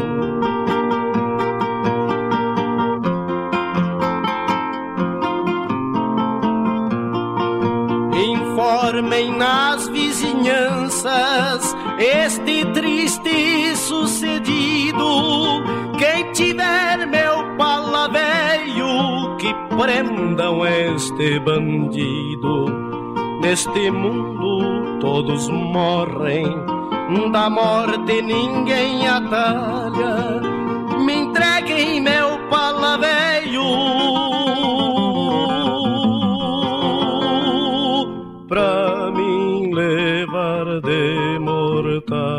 [8.15, 15.61] Informem nas vizinhanças este triste sucedido.
[15.97, 22.65] Quem tiver meu pala velho, que prendam este bandido.
[23.41, 26.45] Neste mundo todos morrem,
[27.31, 30.41] da morte ninguém atalha.
[31.05, 32.97] Me entreguem meu pala
[42.11, 42.38] Uh,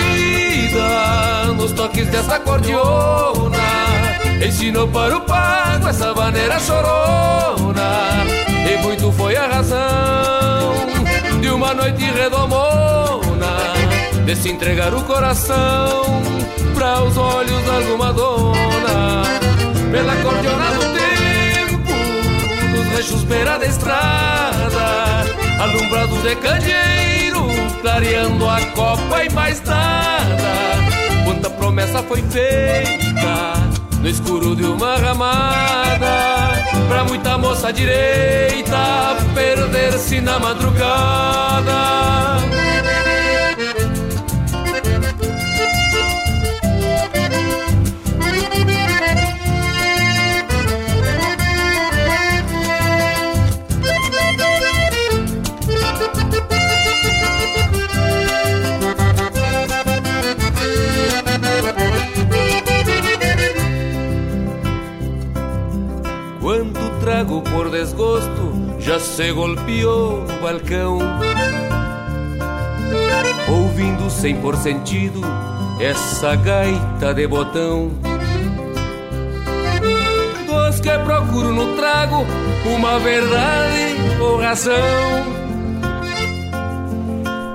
[1.61, 3.59] nos toques dessa cordiona.
[4.43, 8.25] Ensinou para o pago essa maneira chorona.
[8.67, 10.73] E muito foi a razão
[11.39, 13.57] de uma noite redomona
[14.25, 16.21] De se entregar o coração
[16.73, 19.23] para os olhos de alguma dona.
[19.91, 21.93] Pela cordiona do tempo,
[22.71, 25.25] nos rechos beira da estrada
[25.59, 27.45] Alumbrados de candeeiro,
[27.81, 30.90] clareando a copa e mais nada
[31.41, 33.53] Quanta promessa foi feita
[33.99, 36.51] no escuro de uma ramada
[36.87, 41.71] Pra muita moça direita perder-se na madrugada
[67.71, 70.99] desgosto já se golpeou no balcão.
[73.49, 75.21] Ouvindo sem por sentido
[75.79, 77.91] essa gaita de botão.
[80.45, 82.25] Dos que procuro no trago
[82.65, 84.75] uma verdade ou razão.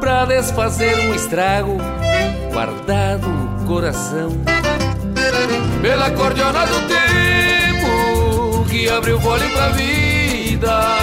[0.00, 1.76] Pra desfazer um estrago
[2.52, 4.30] guardado no coração.
[5.82, 9.68] Pela cordiona do tempo que abriu vôlei pra
[10.56, 10.96] vida.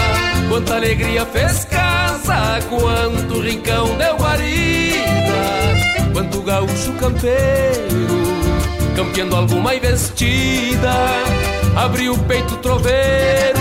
[0.50, 4.94] Quanta alegria fez casa, quanto rincão deu guarida,
[6.12, 8.08] quanto gaúcho campeiro,
[8.96, 10.94] campeando alguma investida.
[11.76, 13.60] Abriu o peito troveiro,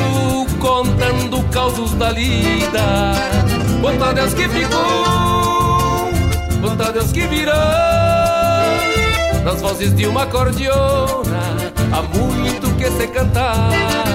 [0.59, 3.15] contando causos da lida.
[3.81, 6.11] Quanto a Deus que ficou,
[6.61, 7.53] quanto a Deus que virou
[9.45, 14.12] nas vozes de uma cordiona há muito que se cantar.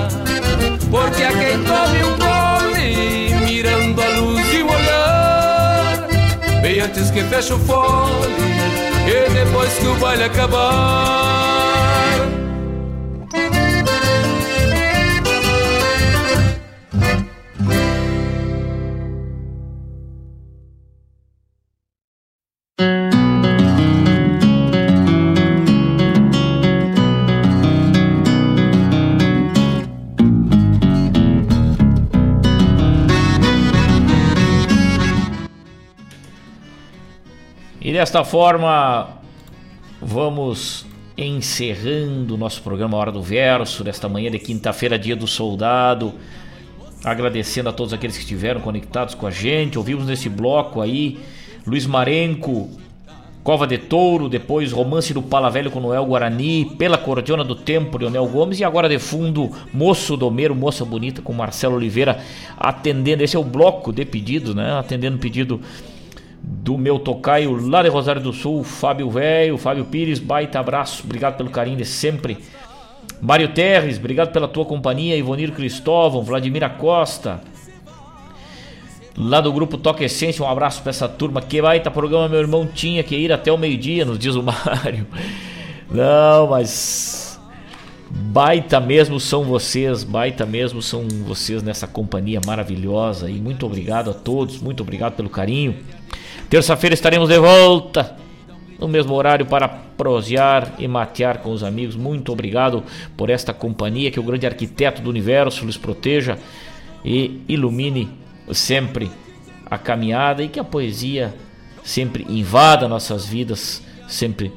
[0.90, 6.08] Porque a quem tome um gole mirando a luz de um olhar,
[6.62, 8.28] bem antes que feche o fole
[9.06, 11.77] e depois que o baile acabar.
[37.98, 39.10] Desta forma,
[40.00, 40.86] vamos
[41.18, 46.14] encerrando o nosso programa Hora do Verso, desta manhã de quinta-feira, dia do soldado.
[47.04, 49.80] Agradecendo a todos aqueles que estiveram conectados com a gente.
[49.80, 51.18] Ouvimos nesse bloco aí
[51.66, 52.70] Luiz Marenco,
[53.44, 57.98] Cova de Touro, depois Romance do Pala Velho com Noel Guarani, Pela Cordiona do Tempo,
[57.98, 62.20] Leonel Gomes, e agora de fundo Moço Domeiro, Moça Bonita com Marcelo Oliveira,
[62.58, 63.24] atendendo.
[63.24, 64.78] Esse é o bloco de pedidos, né?
[64.78, 65.60] Atendendo pedido
[66.50, 71.38] do meu tocaio lá de Rosário do Sul, Fábio Velho, Fábio Pires, baita abraço, obrigado
[71.38, 72.38] pelo carinho de sempre
[73.22, 75.16] Mário Terres, obrigado pela tua companhia.
[75.16, 77.42] Ivonir Cristóvão, Vladimir Costa.
[79.18, 81.42] Lá do grupo Toque Essência, um abraço pra essa turma.
[81.42, 85.08] Que baita programa, meu irmão tinha que ir até o meio-dia, nos diz o Mário.
[85.90, 87.26] Não, mas.
[88.10, 93.30] Baita mesmo são vocês, baita mesmo são vocês nessa companhia maravilhosa.
[93.30, 95.76] E muito obrigado a todos, muito obrigado pelo carinho.
[96.50, 98.16] Terça-feira estaremos de volta
[98.80, 101.96] no mesmo horário para prosear e matear com os amigos.
[101.96, 102.84] Muito obrigado
[103.18, 104.12] por esta companhia.
[104.12, 106.38] Que o grande arquiteto do universo lhes proteja
[107.04, 108.10] e ilumine
[108.54, 109.12] sempre
[109.66, 111.36] a caminhada e que a poesia
[111.84, 114.54] sempre invada nossas vidas, sempre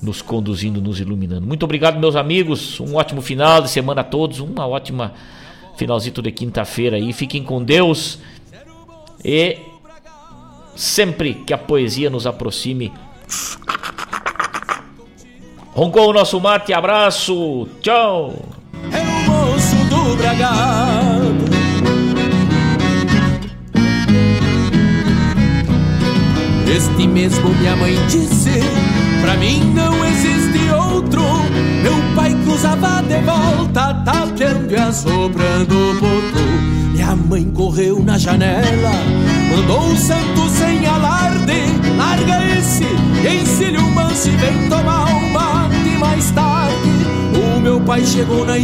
[0.00, 1.46] nos conduzindo, nos iluminando.
[1.46, 2.80] Muito obrigado, meus amigos.
[2.80, 4.40] Um ótimo final de semana a todos.
[4.40, 5.12] Uma ótima
[5.76, 7.12] finalzito de quinta-feira aí.
[7.12, 8.18] Fiquem com Deus
[9.22, 9.58] e
[10.76, 12.92] sempre que a poesia nos aproxime.
[15.74, 18.34] Roncou o nosso mate, abraço, tchau!
[18.92, 21.44] É o moço do bragado
[26.66, 28.60] Este mesmo minha mãe disse
[29.20, 31.22] Pra mim não existe outro
[31.82, 38.92] Meu pai cruzava de volta Tapeando e assoprando o potro Minha mãe correu na janela
[39.50, 41.52] Mandou o santo sem alarde
[41.98, 42.84] Larga esse,
[43.28, 46.74] ensine o manso e vem tomar um mate mais tarde.
[47.56, 48.58] O meu pai chegou na